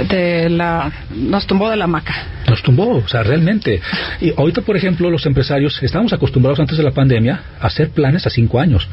De 0.10 0.49
la, 0.49 0.91
nos 1.15 1.45
tumbó 1.45 1.69
de 1.69 1.77
la 1.77 1.88
maca. 1.88 2.15
Nos 2.49 2.63
tumbó, 2.63 2.97
o 2.97 3.08
sea, 3.08 3.23
realmente. 3.23 3.81
Y 4.21 4.34
ahorita, 4.36 4.62
por 4.62 4.75
ejemplo, 4.75 5.10
los 5.10 5.25
empresarios 5.25 5.81
estábamos 5.84 6.13
acostumbrados 6.13 6.60
antes 6.60 6.77
de 6.77 6.84
la 6.84 6.91
pandemia 6.91 7.41
a 7.60 7.67
hacer 7.67 7.89
planes 7.89 8.25
a 8.25 8.29
cinco 8.29 8.60
años 8.60 8.88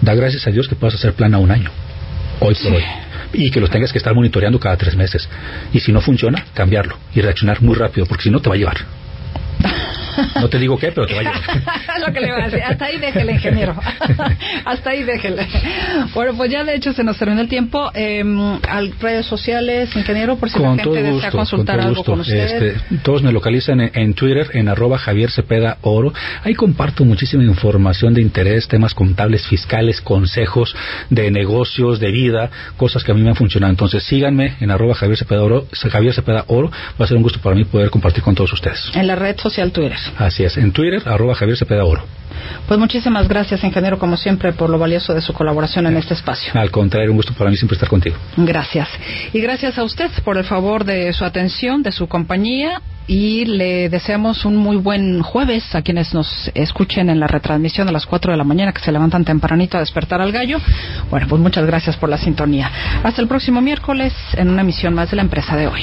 da 0.00 0.14
gracias 0.14 0.46
a 0.46 0.50
Dios 0.50 0.68
que 0.68 0.74
puedas 0.74 0.94
hacer 0.94 1.14
plan 1.14 1.34
a 1.34 1.38
un 1.38 1.50
año, 1.50 1.70
hoy 2.40 2.54
por 2.54 2.72
hoy. 2.74 2.82
Y 3.32 3.50
que 3.50 3.60
los 3.60 3.70
tengas 3.70 3.92
que 3.92 3.98
estar 3.98 4.14
monitoreando 4.14 4.58
cada 4.58 4.76
tres 4.76 4.96
meses. 4.96 5.28
Y 5.72 5.80
si 5.80 5.92
no 5.92 6.00
funciona, 6.00 6.46
cambiarlo 6.52 6.96
y 7.14 7.20
reaccionar 7.20 7.62
muy 7.62 7.76
rápido, 7.76 8.06
porque 8.06 8.24
si 8.24 8.30
no 8.30 8.40
te 8.40 8.48
va 8.48 8.56
a 8.56 8.58
llevar. 8.58 8.78
No 10.40 10.48
te 10.48 10.58
digo 10.58 10.78
qué, 10.78 10.92
pero 10.92 11.06
te 11.06 11.14
va 11.14 11.20
a 11.20 11.22
llevar. 11.24 12.00
Lo 12.06 12.12
que 12.12 12.20
le 12.20 12.32
voy 12.32 12.42
a 12.42 12.44
decir. 12.46 12.62
Hasta 12.62 12.86
ahí 12.86 12.98
déjele, 12.98 13.32
ingeniero. 13.32 13.74
Hasta 14.64 14.90
ahí 14.90 15.02
déjele. 15.02 15.46
Bueno, 16.14 16.34
pues 16.36 16.50
ya 16.50 16.64
de 16.64 16.74
hecho 16.74 16.92
se 16.92 17.04
nos 17.04 17.18
terminó 17.18 17.40
el 17.40 17.48
tiempo. 17.48 17.90
Eh, 17.94 18.22
al 18.68 18.92
redes 19.00 19.26
sociales, 19.26 19.94
ingeniero, 19.94 20.36
por 20.36 20.50
si 20.50 20.58
con 20.58 20.76
la 20.76 20.82
gente 20.82 21.02
desea 21.02 21.30
consultar 21.30 21.80
algo 21.80 22.04
con 22.04 22.20
usted. 22.20 22.62
Este, 22.62 22.98
todos 23.02 23.22
me 23.22 23.32
localizan 23.32 23.80
en, 23.80 24.14
Twitter, 24.14 24.48
en 24.54 24.68
arroba 24.68 24.98
Javier 24.98 25.30
Cepeda 25.30 25.78
Oro. 25.82 26.12
Ahí 26.42 26.54
comparto 26.54 27.04
muchísima 27.04 27.42
información 27.44 28.14
de 28.14 28.22
interés, 28.22 28.68
temas 28.68 28.94
contables, 28.94 29.46
fiscales, 29.46 30.00
consejos 30.00 30.74
de 31.10 31.30
negocios, 31.30 32.00
de 32.00 32.10
vida, 32.10 32.50
cosas 32.76 33.04
que 33.04 33.12
a 33.12 33.14
mí 33.14 33.22
me 33.22 33.30
han 33.30 33.36
funcionado. 33.36 33.70
Entonces 33.70 34.02
síganme 34.04 34.54
en 34.60 34.70
arroba 34.70 34.94
Javier 34.94 35.18
Cepeda 35.18 35.42
Oro. 35.42 35.66
Javier 35.72 36.14
Cepeda 36.14 36.44
Oro. 36.48 36.70
Va 37.00 37.04
a 37.04 37.08
ser 37.08 37.16
un 37.16 37.22
gusto 37.22 37.40
para 37.40 37.54
mí 37.54 37.64
poder 37.64 37.90
compartir 37.90 38.22
con 38.22 38.34
todos 38.34 38.52
ustedes. 38.52 38.90
En 38.94 39.06
la 39.06 39.16
red 39.16 39.38
social 39.38 39.72
Twitter. 39.72 39.99
Así 40.18 40.44
es, 40.44 40.56
en 40.56 40.72
Twitter, 40.72 41.02
arroba 41.06 41.34
Javier 41.34 41.56
Cepeda 41.56 41.84
Oro. 41.84 42.04
Pues 42.66 42.78
muchísimas 42.78 43.28
gracias, 43.28 43.64
ingeniero, 43.64 43.98
como 43.98 44.16
siempre, 44.16 44.52
por 44.52 44.70
lo 44.70 44.78
valioso 44.78 45.14
de 45.14 45.20
su 45.20 45.32
colaboración 45.32 45.86
en 45.86 45.96
este 45.96 46.14
espacio. 46.14 46.52
Al 46.54 46.70
contrario, 46.70 47.10
un 47.10 47.16
gusto 47.16 47.32
para 47.34 47.50
mí 47.50 47.56
siempre 47.56 47.74
estar 47.74 47.88
contigo. 47.88 48.16
Gracias. 48.36 48.88
Y 49.32 49.40
gracias 49.40 49.78
a 49.78 49.84
usted 49.84 50.10
por 50.24 50.38
el 50.38 50.44
favor 50.44 50.84
de 50.84 51.12
su 51.12 51.24
atención, 51.24 51.82
de 51.82 51.92
su 51.92 52.06
compañía. 52.08 52.80
Y 53.06 53.44
le 53.44 53.88
deseamos 53.88 54.44
un 54.44 54.56
muy 54.56 54.76
buen 54.76 55.20
jueves 55.22 55.74
a 55.74 55.82
quienes 55.82 56.14
nos 56.14 56.48
escuchen 56.54 57.10
en 57.10 57.18
la 57.18 57.26
retransmisión 57.26 57.88
a 57.88 57.92
las 57.92 58.06
4 58.06 58.30
de 58.30 58.38
la 58.38 58.44
mañana, 58.44 58.72
que 58.72 58.80
se 58.80 58.92
levantan 58.92 59.24
tempranito 59.24 59.76
a 59.76 59.80
despertar 59.80 60.20
al 60.20 60.30
gallo. 60.30 60.58
Bueno, 61.10 61.26
pues 61.28 61.42
muchas 61.42 61.66
gracias 61.66 61.96
por 61.96 62.08
la 62.08 62.18
sintonía. 62.18 62.70
Hasta 63.02 63.20
el 63.20 63.26
próximo 63.26 63.60
miércoles 63.60 64.14
en 64.34 64.48
una 64.48 64.60
emisión 64.60 64.94
más 64.94 65.10
de 65.10 65.16
la 65.16 65.22
empresa 65.22 65.56
de 65.56 65.66
hoy. 65.66 65.82